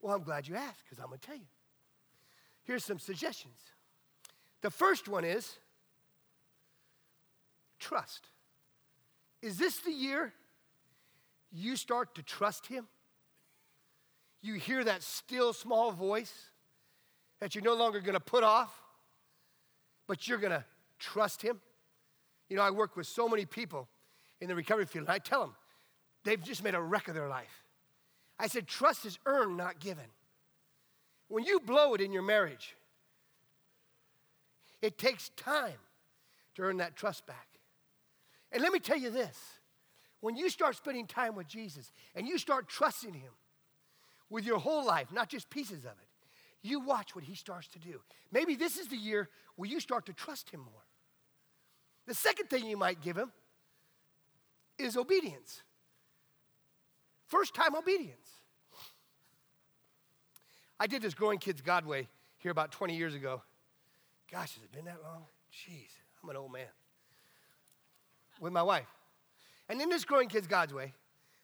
Well, 0.00 0.14
I'm 0.14 0.22
glad 0.22 0.48
you 0.48 0.56
asked 0.56 0.84
because 0.84 0.98
I'm 0.98 1.08
going 1.08 1.18
to 1.18 1.26
tell 1.26 1.36
you. 1.36 1.46
Here's 2.64 2.84
some 2.84 2.98
suggestions. 2.98 3.58
The 4.62 4.70
first 4.70 5.08
one 5.08 5.24
is 5.24 5.58
trust. 7.80 8.28
Is 9.42 9.56
this 9.56 9.78
the 9.78 9.90
year 9.90 10.32
you 11.50 11.76
start 11.76 12.14
to 12.14 12.22
trust 12.22 12.66
Him? 12.66 12.86
You 14.42 14.54
hear 14.54 14.84
that 14.84 15.02
still 15.02 15.52
small 15.52 15.90
voice 15.90 16.32
that 17.40 17.54
you're 17.54 17.64
no 17.64 17.74
longer 17.74 18.00
going 18.00 18.14
to 18.14 18.20
put 18.20 18.44
off, 18.44 18.72
but 20.06 20.28
you're 20.28 20.38
going 20.38 20.52
to 20.52 20.64
trust 20.98 21.42
Him? 21.42 21.60
You 22.48 22.56
know, 22.56 22.62
I 22.62 22.70
work 22.70 22.96
with 22.96 23.06
so 23.06 23.28
many 23.28 23.44
people 23.44 23.88
in 24.40 24.48
the 24.48 24.54
recovery 24.54 24.86
field, 24.86 25.06
and 25.06 25.14
I 25.14 25.18
tell 25.18 25.40
them 25.40 25.54
they've 26.24 26.42
just 26.42 26.62
made 26.62 26.74
a 26.74 26.80
wreck 26.80 27.08
of 27.08 27.14
their 27.14 27.28
life. 27.28 27.64
I 28.38 28.46
said, 28.46 28.66
trust 28.66 29.04
is 29.04 29.18
earned, 29.26 29.56
not 29.56 29.80
given. 29.80 30.04
When 31.28 31.44
you 31.44 31.60
blow 31.60 31.94
it 31.94 32.00
in 32.00 32.12
your 32.12 32.22
marriage, 32.22 32.74
it 34.82 34.98
takes 34.98 35.28
time 35.36 35.78
to 36.54 36.62
earn 36.62 36.78
that 36.78 36.96
trust 36.96 37.26
back. 37.26 37.46
And 38.52 38.62
let 38.62 38.72
me 38.72 38.78
tell 38.78 38.98
you 38.98 39.10
this 39.10 39.38
when 40.20 40.36
you 40.36 40.50
start 40.50 40.76
spending 40.76 41.06
time 41.06 41.34
with 41.34 41.46
Jesus 41.46 41.92
and 42.14 42.26
you 42.26 42.38
start 42.38 42.68
trusting 42.68 43.14
Him 43.14 43.32
with 44.28 44.44
your 44.44 44.58
whole 44.58 44.84
life, 44.84 45.08
not 45.12 45.28
just 45.28 45.50
pieces 45.50 45.84
of 45.84 45.92
it, 45.92 46.08
you 46.62 46.80
watch 46.80 47.14
what 47.14 47.24
He 47.24 47.34
starts 47.34 47.68
to 47.68 47.78
do. 47.78 48.00
Maybe 48.30 48.54
this 48.54 48.76
is 48.76 48.88
the 48.88 48.96
year 48.96 49.28
where 49.56 49.68
you 49.68 49.80
start 49.80 50.06
to 50.06 50.12
trust 50.12 50.50
Him 50.50 50.60
more. 50.60 50.84
The 52.06 52.14
second 52.14 52.50
thing 52.50 52.66
you 52.66 52.76
might 52.76 53.00
give 53.00 53.16
Him 53.16 53.32
is 54.78 54.96
obedience. 54.96 55.62
First 57.26 57.54
time 57.54 57.74
obedience. 57.76 58.28
I 60.78 60.86
did 60.86 61.02
this 61.02 61.14
Growing 61.14 61.38
Kids 61.38 61.60
God 61.60 61.84
way 61.84 62.08
here 62.38 62.50
about 62.50 62.72
20 62.72 62.96
years 62.96 63.14
ago. 63.14 63.42
Gosh, 64.30 64.54
has 64.54 64.64
it 64.64 64.72
been 64.72 64.86
that 64.86 65.02
long? 65.02 65.24
Jeez, 65.52 65.90
I'm 66.22 66.30
an 66.30 66.36
old 66.36 66.52
man. 66.52 66.66
With 68.40 68.52
my 68.52 68.62
wife. 68.62 68.88
And 69.68 69.80
in 69.80 69.88
this 69.88 70.04
Growing 70.04 70.28
Kids 70.28 70.48
God's 70.48 70.74
way, 70.74 70.94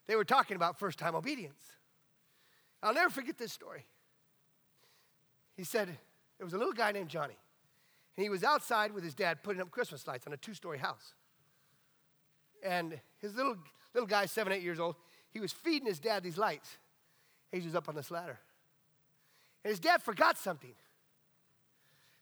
they 0.08 0.16
were 0.16 0.24
talking 0.24 0.56
about 0.56 0.78
first 0.78 0.98
time 0.98 1.14
obedience. 1.14 1.62
I'll 2.82 2.94
never 2.94 3.10
forget 3.10 3.38
this 3.38 3.52
story. 3.52 3.84
He 5.56 5.64
said, 5.64 5.88
there 6.38 6.44
was 6.44 6.52
a 6.52 6.58
little 6.58 6.72
guy 6.72 6.92
named 6.92 7.08
Johnny, 7.08 7.36
and 8.16 8.24
he 8.24 8.28
was 8.28 8.44
outside 8.44 8.92
with 8.92 9.04
his 9.04 9.14
dad 9.14 9.42
putting 9.42 9.62
up 9.62 9.70
Christmas 9.70 10.06
lights 10.06 10.26
on 10.26 10.32
a 10.32 10.36
two 10.36 10.54
story 10.54 10.78
house. 10.78 11.14
And 12.62 12.98
his 13.18 13.34
little, 13.34 13.56
little 13.94 14.06
guy, 14.06 14.26
seven, 14.26 14.52
eight 14.52 14.62
years 14.62 14.80
old, 14.80 14.96
he 15.30 15.40
was 15.40 15.52
feeding 15.52 15.86
his 15.86 16.00
dad 16.00 16.22
these 16.22 16.38
lights. 16.38 16.78
He 17.52 17.60
was 17.60 17.74
up 17.74 17.88
on 17.88 17.94
this 17.94 18.10
ladder. 18.10 18.38
And 19.64 19.70
his 19.70 19.80
dad 19.80 20.02
forgot 20.02 20.36
something. 20.38 20.74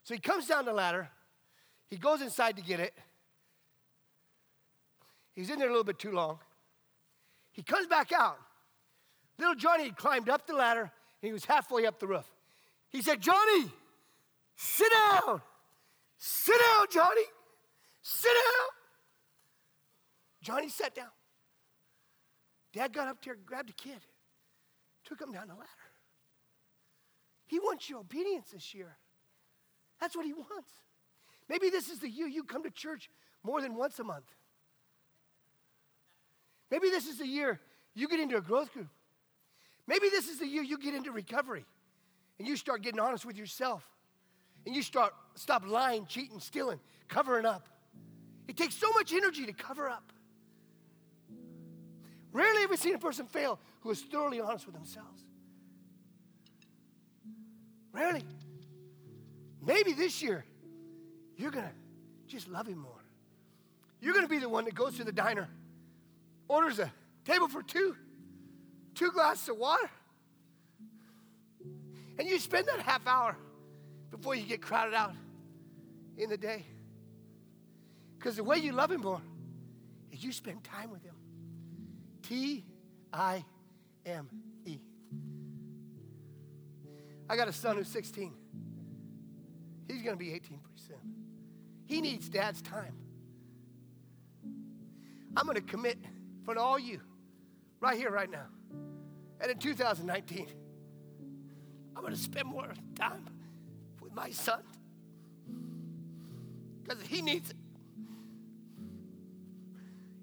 So 0.05 0.15
he 0.15 0.21
comes 0.21 0.47
down 0.47 0.65
the 0.65 0.73
ladder. 0.73 1.09
He 1.89 1.97
goes 1.97 2.21
inside 2.21 2.57
to 2.57 2.63
get 2.63 2.81
it. 2.81 2.95
He's 5.35 5.51
in 5.51 5.59
there 5.59 5.69
a 5.69 5.71
little 5.71 5.85
bit 5.85 5.99
too 5.99 6.13
long. 6.13 6.39
He 7.53 7.63
comes 7.63 7.87
back 7.87 8.13
out. 8.13 8.39
Little 9.39 9.55
Johnny 9.55 9.85
had 9.85 9.97
climbed 9.97 10.29
up 10.29 10.47
the 10.47 10.55
ladder 10.55 10.83
and 10.83 10.91
he 11.29 11.33
was 11.33 11.45
halfway 11.45 11.87
up 11.87 11.99
the 11.99 12.07
roof. 12.07 12.31
He 12.91 13.03
said, 13.03 13.21
Johnny, 13.21 13.71
sit 14.57 14.93
down. 14.93 15.41
Sit 16.19 16.57
down, 16.61 16.87
Johnny. 16.91 17.25
Sit 18.03 18.31
down. 18.31 18.69
Johnny 20.43 20.69
sat 20.69 20.95
down. 20.95 21.09
Dad 22.73 22.93
got 22.93 23.09
up 23.09 23.25
there, 23.25 23.37
grabbed 23.47 23.69
the 23.69 23.73
kid, 23.73 24.01
took 25.05 25.21
him 25.21 25.33
down 25.33 25.49
the 25.49 25.55
ladder. 25.55 25.69
He 27.47 27.59
wants 27.61 27.89
your 27.89 28.01
obedience 28.01 28.51
this 28.51 28.75
year. 28.75 28.97
That's 30.01 30.17
what 30.17 30.27
he 30.27 30.33
wants. 30.33 30.73
Maybe 31.49 31.71
this 31.71 31.89
is 31.89 32.01
the 32.01 32.09
year 32.09 32.27
you 32.27 32.45
come 32.45 32.63
to 32.65 32.71
church 32.71 33.09
more 33.43 33.61
than 33.61 33.75
once 33.75 33.99
a 33.99 34.05
month. 34.05 34.35
Maybe 36.75 36.91
this 36.91 37.07
is 37.07 37.19
the 37.19 37.27
year 37.27 37.61
you 37.95 38.09
get 38.09 38.19
into 38.19 38.37
a 38.37 38.41
growth 38.41 38.73
group. 38.73 38.89
Maybe 39.87 40.09
this 40.09 40.29
is 40.29 40.41
the 40.41 40.47
year 40.49 40.61
you 40.61 40.77
get 40.77 40.93
into 40.93 41.13
recovery 41.13 41.65
and 42.41 42.49
you 42.49 42.57
start 42.57 42.83
getting 42.83 42.99
honest 42.99 43.25
with 43.25 43.37
yourself 43.37 43.89
and 44.67 44.75
you 44.75 44.83
start 44.83 45.15
stop 45.37 45.65
lying, 45.65 46.05
cheating, 46.07 46.41
stealing, 46.41 46.81
covering 47.07 47.47
up. 47.47 47.69
It 48.49 48.57
takes 48.57 48.75
so 48.75 48.91
much 48.91 49.13
energy 49.13 49.47
to 49.47 49.53
cover 49.53 49.89
up. 49.89 50.13
Rarely 52.33 52.63
have 52.63 52.71
we 52.71 52.77
seen 52.77 52.97
a 52.97 52.99
person 52.99 53.27
fail 53.27 53.61
who 53.83 53.93
is 53.93 54.01
thoroughly 54.01 54.41
honest 54.41 54.67
with 54.67 54.75
themselves. 54.75 55.23
Rarely. 57.93 58.25
Maybe 59.65 59.93
this 59.93 60.21
year 60.21 60.45
you're 61.37 61.53
going 61.53 61.67
to 61.67 61.73
just 62.27 62.49
love 62.49 62.67
him 62.67 62.79
more. 62.79 63.05
You're 64.01 64.13
going 64.13 64.25
to 64.25 64.29
be 64.29 64.41
the 64.41 64.49
one 64.49 64.65
that 64.65 64.75
goes 64.75 64.97
to 64.97 65.05
the 65.05 65.13
diner, 65.13 65.49
orders 66.55 66.79
a 66.79 66.93
table 67.25 67.49
for 67.49 67.63
two, 67.63 67.97
two 68.95 69.11
glasses 69.11 69.49
of 69.49 69.57
water, 69.57 69.91
and 72.19 72.29
you 72.29 72.39
spend 72.39 72.69
that 72.69 72.79
half 72.81 73.07
hour 73.07 73.37
before 74.11 74.37
you 74.37 74.45
get 74.47 74.63
crowded 74.63 74.95
out 74.95 75.13
in 76.17 76.31
the 76.31 76.37
day. 76.37 76.65
Because 78.17 78.37
the 78.37 78.45
way 78.45 78.59
you 78.59 78.73
love 78.73 78.93
him 78.93 79.01
more 79.01 79.21
is 80.13 80.23
you 80.23 80.33
spend 80.33 80.63
time 80.63 80.91
with 80.91 81.03
him. 81.03 81.17
T 82.23 82.65
I 83.13 83.45
M 84.07 84.29
E. 84.65 84.79
I 87.29 87.37
got 87.37 87.49
a 87.49 87.53
son 87.53 87.77
who's 87.77 87.89
16. 87.89 88.33
He's 89.89 90.03
going 90.03 90.17
to 90.17 90.19
be 90.19 90.33
18 90.33 90.59
pretty 90.59 90.81
soon. 90.87 91.15
He 91.87 92.01
needs 92.01 92.29
dad's 92.29 92.63
time. 92.63 92.95
I'm 95.37 95.47
going 95.47 95.57
to 95.57 95.63
commit 95.63 95.99
for 96.45 96.59
all 96.59 96.79
you 96.79 97.01
right 97.81 97.97
here, 97.97 98.11
right 98.11 98.31
now. 98.31 98.47
And 99.41 99.51
in 99.51 99.59
2019, 99.59 100.47
I'm 101.97 102.03
going 102.03 102.15
to 102.15 102.19
spend 102.19 102.47
more 102.47 102.73
time 102.95 103.29
with 104.01 104.15
my 104.15 104.31
son 104.31 104.63
because 106.83 107.03
he 107.07 107.23
needs 107.23 107.51
it. 107.51 107.57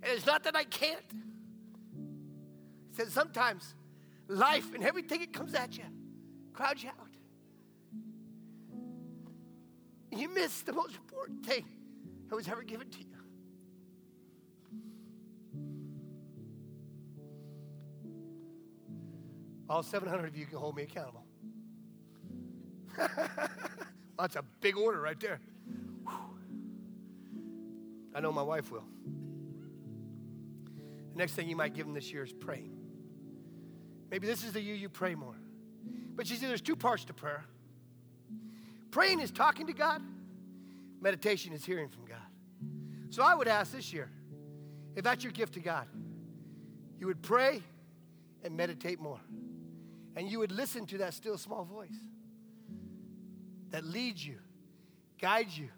And 0.03 0.11
it's 0.13 0.25
not 0.25 0.43
that 0.43 0.55
I 0.55 0.63
can't. 0.63 0.99
It 2.91 2.97
says 2.97 3.13
sometimes 3.13 3.75
life 4.27 4.73
and 4.73 4.83
everything 4.83 5.19
that 5.19 5.33
comes 5.33 5.53
at 5.53 5.77
you 5.77 5.83
crowds 6.53 6.83
you 6.83 6.89
out. 6.89 7.07
You 10.11 10.29
miss 10.29 10.61
the 10.61 10.73
most 10.73 10.95
important 10.95 11.45
thing 11.45 11.65
that 12.29 12.35
was 12.35 12.47
ever 12.47 12.63
given 12.63 12.89
to 12.89 12.99
you. 12.99 13.10
All 19.71 19.83
700 19.83 20.27
of 20.27 20.35
you 20.35 20.45
can 20.45 20.57
hold 20.57 20.75
me 20.75 20.83
accountable. 20.83 21.23
That's 24.19 24.35
a 24.35 24.43
big 24.59 24.75
order 24.75 24.99
right 24.99 25.17
there. 25.17 25.39
Whew. 26.03 26.13
I 28.13 28.19
know 28.19 28.33
my 28.33 28.41
wife 28.41 28.69
will. 28.69 28.83
The 31.13 31.17
next 31.17 31.35
thing 31.35 31.47
you 31.47 31.55
might 31.55 31.73
give 31.73 31.85
them 31.85 31.95
this 31.95 32.11
year 32.11 32.21
is 32.21 32.33
praying. 32.33 32.77
Maybe 34.09 34.27
this 34.27 34.43
is 34.43 34.51
the 34.51 34.59
year 34.59 34.75
you 34.75 34.89
pray 34.89 35.15
more. 35.15 35.37
But 36.15 36.29
you 36.29 36.35
see, 36.35 36.47
there's 36.47 36.59
two 36.59 36.75
parts 36.75 37.05
to 37.05 37.13
prayer. 37.13 37.45
Praying 38.91 39.21
is 39.21 39.31
talking 39.31 39.67
to 39.67 39.73
God, 39.73 40.01
meditation 40.99 41.53
is 41.53 41.63
hearing 41.63 41.87
from 41.87 42.03
God. 42.03 42.17
So 43.09 43.23
I 43.23 43.35
would 43.35 43.47
ask 43.47 43.71
this 43.71 43.93
year 43.93 44.09
if 44.97 45.05
that's 45.05 45.23
your 45.23 45.31
gift 45.31 45.53
to 45.53 45.61
God, 45.61 45.87
you 46.99 47.07
would 47.07 47.21
pray 47.21 47.63
and 48.43 48.57
meditate 48.57 48.99
more. 48.99 49.21
And 50.15 50.29
you 50.29 50.39
would 50.39 50.51
listen 50.51 50.85
to 50.87 50.97
that 50.99 51.13
still 51.13 51.37
small 51.37 51.63
voice 51.63 51.97
that 53.69 53.85
leads 53.85 54.25
you, 54.25 54.37
guides 55.19 55.57
you, 55.57 55.69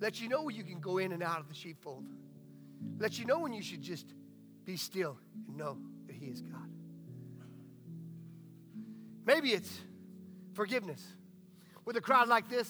lets 0.00 0.20
you 0.20 0.28
know 0.28 0.42
when 0.42 0.54
you 0.54 0.64
can 0.64 0.80
go 0.80 0.98
in 0.98 1.12
and 1.12 1.22
out 1.22 1.40
of 1.40 1.48
the 1.48 1.54
sheepfold, 1.54 2.04
lets 2.98 3.18
you 3.18 3.24
know 3.24 3.38
when 3.38 3.52
you 3.52 3.62
should 3.62 3.82
just 3.82 4.06
be 4.64 4.76
still 4.76 5.16
and 5.46 5.56
know 5.56 5.78
that 6.06 6.16
He 6.16 6.26
is 6.26 6.42
God. 6.42 6.68
Maybe 9.24 9.50
it's 9.52 9.80
forgiveness. 10.54 11.04
With 11.84 11.96
a 11.96 12.00
crowd 12.00 12.28
like 12.28 12.48
this, 12.48 12.68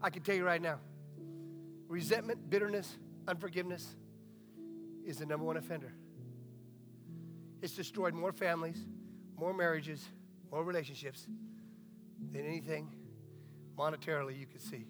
I 0.00 0.10
can 0.10 0.22
tell 0.22 0.34
you 0.34 0.44
right 0.44 0.62
now 0.62 0.78
resentment, 1.88 2.50
bitterness, 2.50 2.98
unforgiveness 3.26 3.96
is 5.06 5.18
the 5.18 5.26
number 5.26 5.46
one 5.46 5.56
offender. 5.56 5.92
It's 7.60 7.74
destroyed 7.74 8.14
more 8.14 8.32
families, 8.32 8.78
more 9.36 9.52
marriages, 9.52 10.04
more 10.50 10.62
relationships 10.62 11.26
than 12.32 12.46
anything 12.46 12.88
monetarily 13.76 14.38
you 14.38 14.46
could 14.46 14.60
see. 14.60 14.86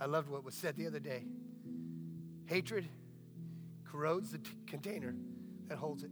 I 0.00 0.06
loved 0.06 0.28
what 0.28 0.44
was 0.44 0.54
said 0.54 0.76
the 0.76 0.86
other 0.86 1.00
day. 1.00 1.24
Hatred 2.46 2.88
corrodes 3.84 4.30
the 4.30 4.38
t- 4.38 4.50
container 4.66 5.14
that 5.68 5.78
holds 5.78 6.02
it. 6.02 6.10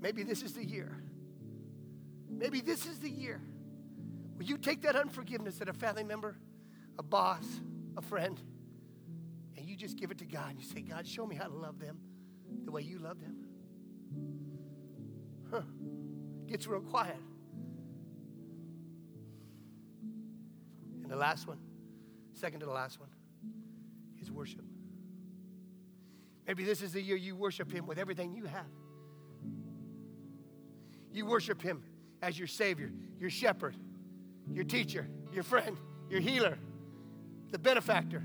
Maybe 0.00 0.22
this 0.22 0.42
is 0.42 0.52
the 0.52 0.64
year. 0.64 1.02
Maybe 2.28 2.60
this 2.60 2.86
is 2.86 2.98
the 2.98 3.10
year 3.10 3.40
where 4.34 4.46
you 4.46 4.58
take 4.58 4.82
that 4.82 4.96
unforgiveness 4.96 5.56
that 5.58 5.68
a 5.68 5.72
family 5.72 6.04
member, 6.04 6.36
a 6.98 7.02
boss, 7.02 7.44
a 7.96 8.02
friend, 8.02 8.40
and 9.56 9.66
you 9.66 9.76
just 9.76 9.96
give 9.96 10.10
it 10.10 10.18
to 10.18 10.26
God 10.26 10.50
and 10.50 10.58
you 10.58 10.66
say, 10.66 10.80
God, 10.80 11.06
show 11.06 11.26
me 11.26 11.34
how 11.34 11.46
to 11.46 11.54
love 11.54 11.78
them 11.78 11.98
the 12.72 12.76
way 12.76 12.82
you 12.82 12.98
love 12.98 13.18
him? 13.20 13.36
Huh. 15.50 15.60
Gets 16.46 16.66
real 16.66 16.80
quiet. 16.80 17.16
And 21.02 21.10
the 21.10 21.16
last 21.16 21.46
one, 21.46 21.58
second 22.32 22.60
to 22.60 22.66
the 22.66 22.72
last 22.72 22.98
one, 22.98 23.10
is 24.20 24.30
worship. 24.30 24.64
Maybe 26.46 26.64
this 26.64 26.80
is 26.80 26.92
the 26.92 27.02
year 27.02 27.16
you 27.16 27.36
worship 27.36 27.70
Him 27.70 27.86
with 27.86 27.98
everything 27.98 28.34
you 28.34 28.46
have. 28.46 28.66
You 31.12 31.26
worship 31.26 31.60
Him 31.62 31.82
as 32.22 32.38
your 32.38 32.48
Savior, 32.48 32.90
your 33.20 33.30
shepherd, 33.30 33.76
your 34.50 34.64
teacher, 34.64 35.06
your 35.32 35.44
friend, 35.44 35.76
your 36.08 36.20
healer, 36.20 36.58
the 37.50 37.58
benefactor, 37.58 38.24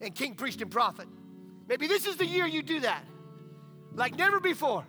and 0.00 0.14
King, 0.14 0.34
priest, 0.34 0.62
and 0.62 0.70
prophet. 0.70 1.08
Maybe 1.68 1.86
this 1.86 2.06
is 2.06 2.16
the 2.16 2.26
year 2.26 2.46
you 2.46 2.62
do 2.62 2.80
that 2.80 3.04
like 3.94 4.16
never 4.16 4.40
before. 4.40 4.84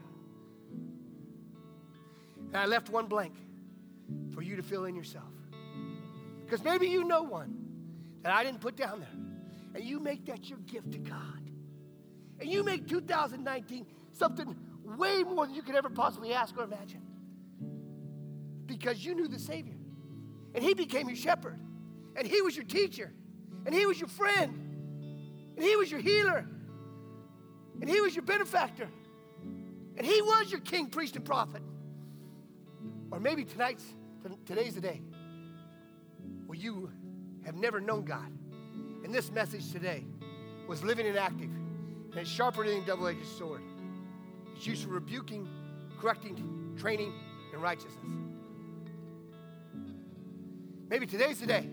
And 2.48 2.58
I 2.58 2.66
left 2.66 2.90
one 2.90 3.08
blank 3.08 3.36
for 4.34 4.42
you 4.42 4.56
to 4.56 4.64
fill 4.64 4.86
in 4.86 4.96
yourself. 4.96 5.26
Because 6.44 6.64
maybe 6.64 6.88
you 6.88 7.04
know 7.04 7.24
one 7.24 7.56
that 8.22 8.32
I 8.32 8.44
didn't 8.44 8.62
put 8.62 8.76
down 8.76 9.00
there. 9.00 9.10
And 9.76 9.84
you 9.84 10.00
make 10.00 10.26
that 10.26 10.50
your 10.50 10.60
gift 10.60 10.92
to 10.94 10.98
God. 11.00 11.50
And 12.40 12.50
you 12.50 12.64
make 12.64 12.88
2019 12.88 13.86
something 14.12 14.56
way 14.84 15.24
more 15.24 15.46
than 15.46 15.56
you 15.56 15.62
could 15.62 15.76
ever 15.76 15.90
possibly 15.90 16.34
ask 16.34 16.58
or 16.58 16.64
imagine. 16.64 17.02
Because 18.66 19.04
you 19.04 19.16
knew 19.16 19.28
the 19.28 19.40
Savior. 19.40 19.76
And 20.54 20.64
He 20.64 20.74
became 20.74 21.08
your 21.08 21.18
shepherd. 21.18 21.60
And 22.16 22.26
He 22.26 22.42
was 22.42 22.56
your 22.56 22.66
teacher. 22.66 23.12
And 23.66 23.76
He 23.76 23.86
was 23.86 24.00
your 24.00 24.10
friend. 24.10 25.54
And 25.56 25.64
He 25.64 25.76
was 25.76 25.92
your 25.92 26.00
healer. 26.00 26.48
And 27.82 27.90
He 27.90 28.02
was 28.02 28.16
your 28.16 28.24
benefactor. 28.24 28.90
And 29.98 30.06
He 30.06 30.22
was 30.22 30.52
your 30.52 30.62
king, 30.62 30.88
priest, 30.88 31.16
and 31.16 31.26
prophet. 31.26 31.62
Or 33.12 33.20
maybe 33.20 33.46
tonight's 33.46 33.86
today's 34.46 34.76
the 34.76 34.82
day 34.82 35.02
where 36.48 36.58
you 36.58 36.92
have 37.46 37.56
never 37.56 37.80
known 37.80 38.06
God. 38.06 38.32
And 39.04 39.14
this 39.14 39.32
message 39.32 39.72
today 39.72 40.04
was 40.68 40.84
living 40.84 41.06
and 41.06 41.18
active 41.18 41.50
and 42.16 42.22
it's 42.22 42.30
sharper 42.30 42.66
than 42.66 42.82
a 42.82 42.86
double 42.86 43.08
edged 43.08 43.28
sword. 43.38 43.62
It's 44.56 44.66
used 44.66 44.84
for 44.84 44.92
rebuking, 44.92 45.50
correcting, 46.00 46.74
training 46.80 47.12
in 47.54 47.60
righteousness. 47.60 48.06
Maybe 50.88 51.06
today's 51.06 51.42
the 51.42 51.48
day 51.48 51.68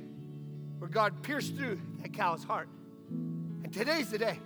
where 0.79 0.91
God 0.91 1.23
pierced 1.23 1.55
through 1.55 1.81
that 2.01 2.13
cow's 2.13 2.43
heart. 2.43 2.69
And 3.09 3.73
today's 3.73 4.11
the 4.11 4.19
day, 4.19 4.41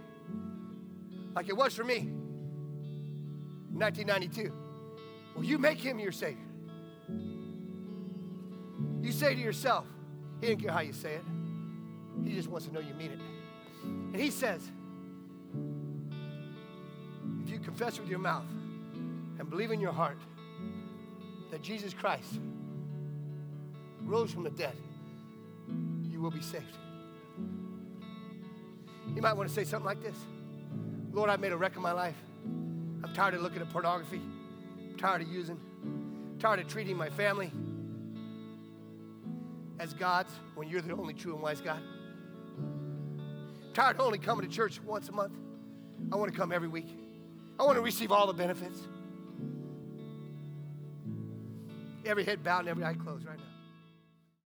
like 1.36 1.48
it 1.50 1.56
was 1.56 1.74
for 1.74 1.84
me 1.84 1.98
in 1.98 3.78
1992. 3.78 4.50
Will 5.36 5.44
you 5.44 5.58
make 5.58 5.78
him 5.78 5.98
your 5.98 6.10
Savior? 6.10 6.38
You 9.02 9.12
say 9.12 9.34
to 9.34 9.40
yourself, 9.40 9.84
He 10.40 10.46
didn't 10.46 10.62
care 10.62 10.72
how 10.72 10.80
you 10.80 10.94
say 10.94 11.12
it, 11.12 11.24
He 12.24 12.34
just 12.34 12.48
wants 12.48 12.66
to 12.66 12.72
know 12.72 12.80
you 12.80 12.94
mean 12.94 13.12
it. 13.12 13.20
And 13.84 14.16
He 14.16 14.30
says, 14.30 14.62
if 17.44 17.50
you 17.50 17.58
confess 17.58 18.00
with 18.00 18.08
your 18.08 18.18
mouth 18.18 18.48
and 19.38 19.50
believe 19.50 19.70
in 19.70 19.80
your 19.80 19.92
heart 19.92 20.18
that 21.50 21.60
Jesus 21.60 21.92
Christ 21.92 22.40
rose 24.02 24.32
from 24.32 24.42
the 24.42 24.50
dead, 24.50 24.74
you 26.10 26.18
will 26.20 26.30
be 26.30 26.40
saved. 26.40 26.64
You 29.14 29.20
might 29.20 29.34
want 29.34 29.50
to 29.50 29.54
say 29.54 29.64
something 29.64 29.86
like 29.86 30.02
this 30.02 30.16
Lord, 31.16 31.30
I've 31.30 31.40
made 31.40 31.52
a 31.52 31.56
wreck 31.56 31.74
of 31.76 31.82
my 31.82 31.92
life. 31.92 32.14
I'm 32.44 33.10
tired 33.14 33.32
of 33.32 33.40
looking 33.40 33.62
at 33.62 33.70
pornography. 33.70 34.20
I'm 34.20 34.98
tired 34.98 35.22
of 35.22 35.28
using. 35.28 35.58
I'm 35.82 36.38
tired 36.38 36.60
of 36.60 36.68
treating 36.68 36.94
my 36.94 37.08
family 37.08 37.50
as 39.80 39.94
gods 39.94 40.30
when 40.56 40.68
you're 40.68 40.82
the 40.82 40.92
only 40.92 41.14
true 41.14 41.32
and 41.32 41.42
wise 41.42 41.62
God. 41.62 41.80
I'm 42.58 43.72
tired 43.72 43.96
of 43.96 44.02
only 44.02 44.18
coming 44.18 44.46
to 44.46 44.54
church 44.54 44.78
once 44.82 45.08
a 45.08 45.12
month. 45.12 45.32
I 46.12 46.16
want 46.16 46.30
to 46.30 46.38
come 46.38 46.52
every 46.52 46.68
week. 46.68 46.94
I 47.58 47.62
want 47.62 47.76
to 47.76 47.82
receive 47.82 48.12
all 48.12 48.26
the 48.26 48.34
benefits. 48.34 48.78
Every 52.04 52.24
head 52.24 52.44
bowed 52.44 52.60
and 52.60 52.68
every 52.68 52.84
eye 52.84 52.92
closed 52.92 53.24
right 53.26 53.38
now. 53.38 53.55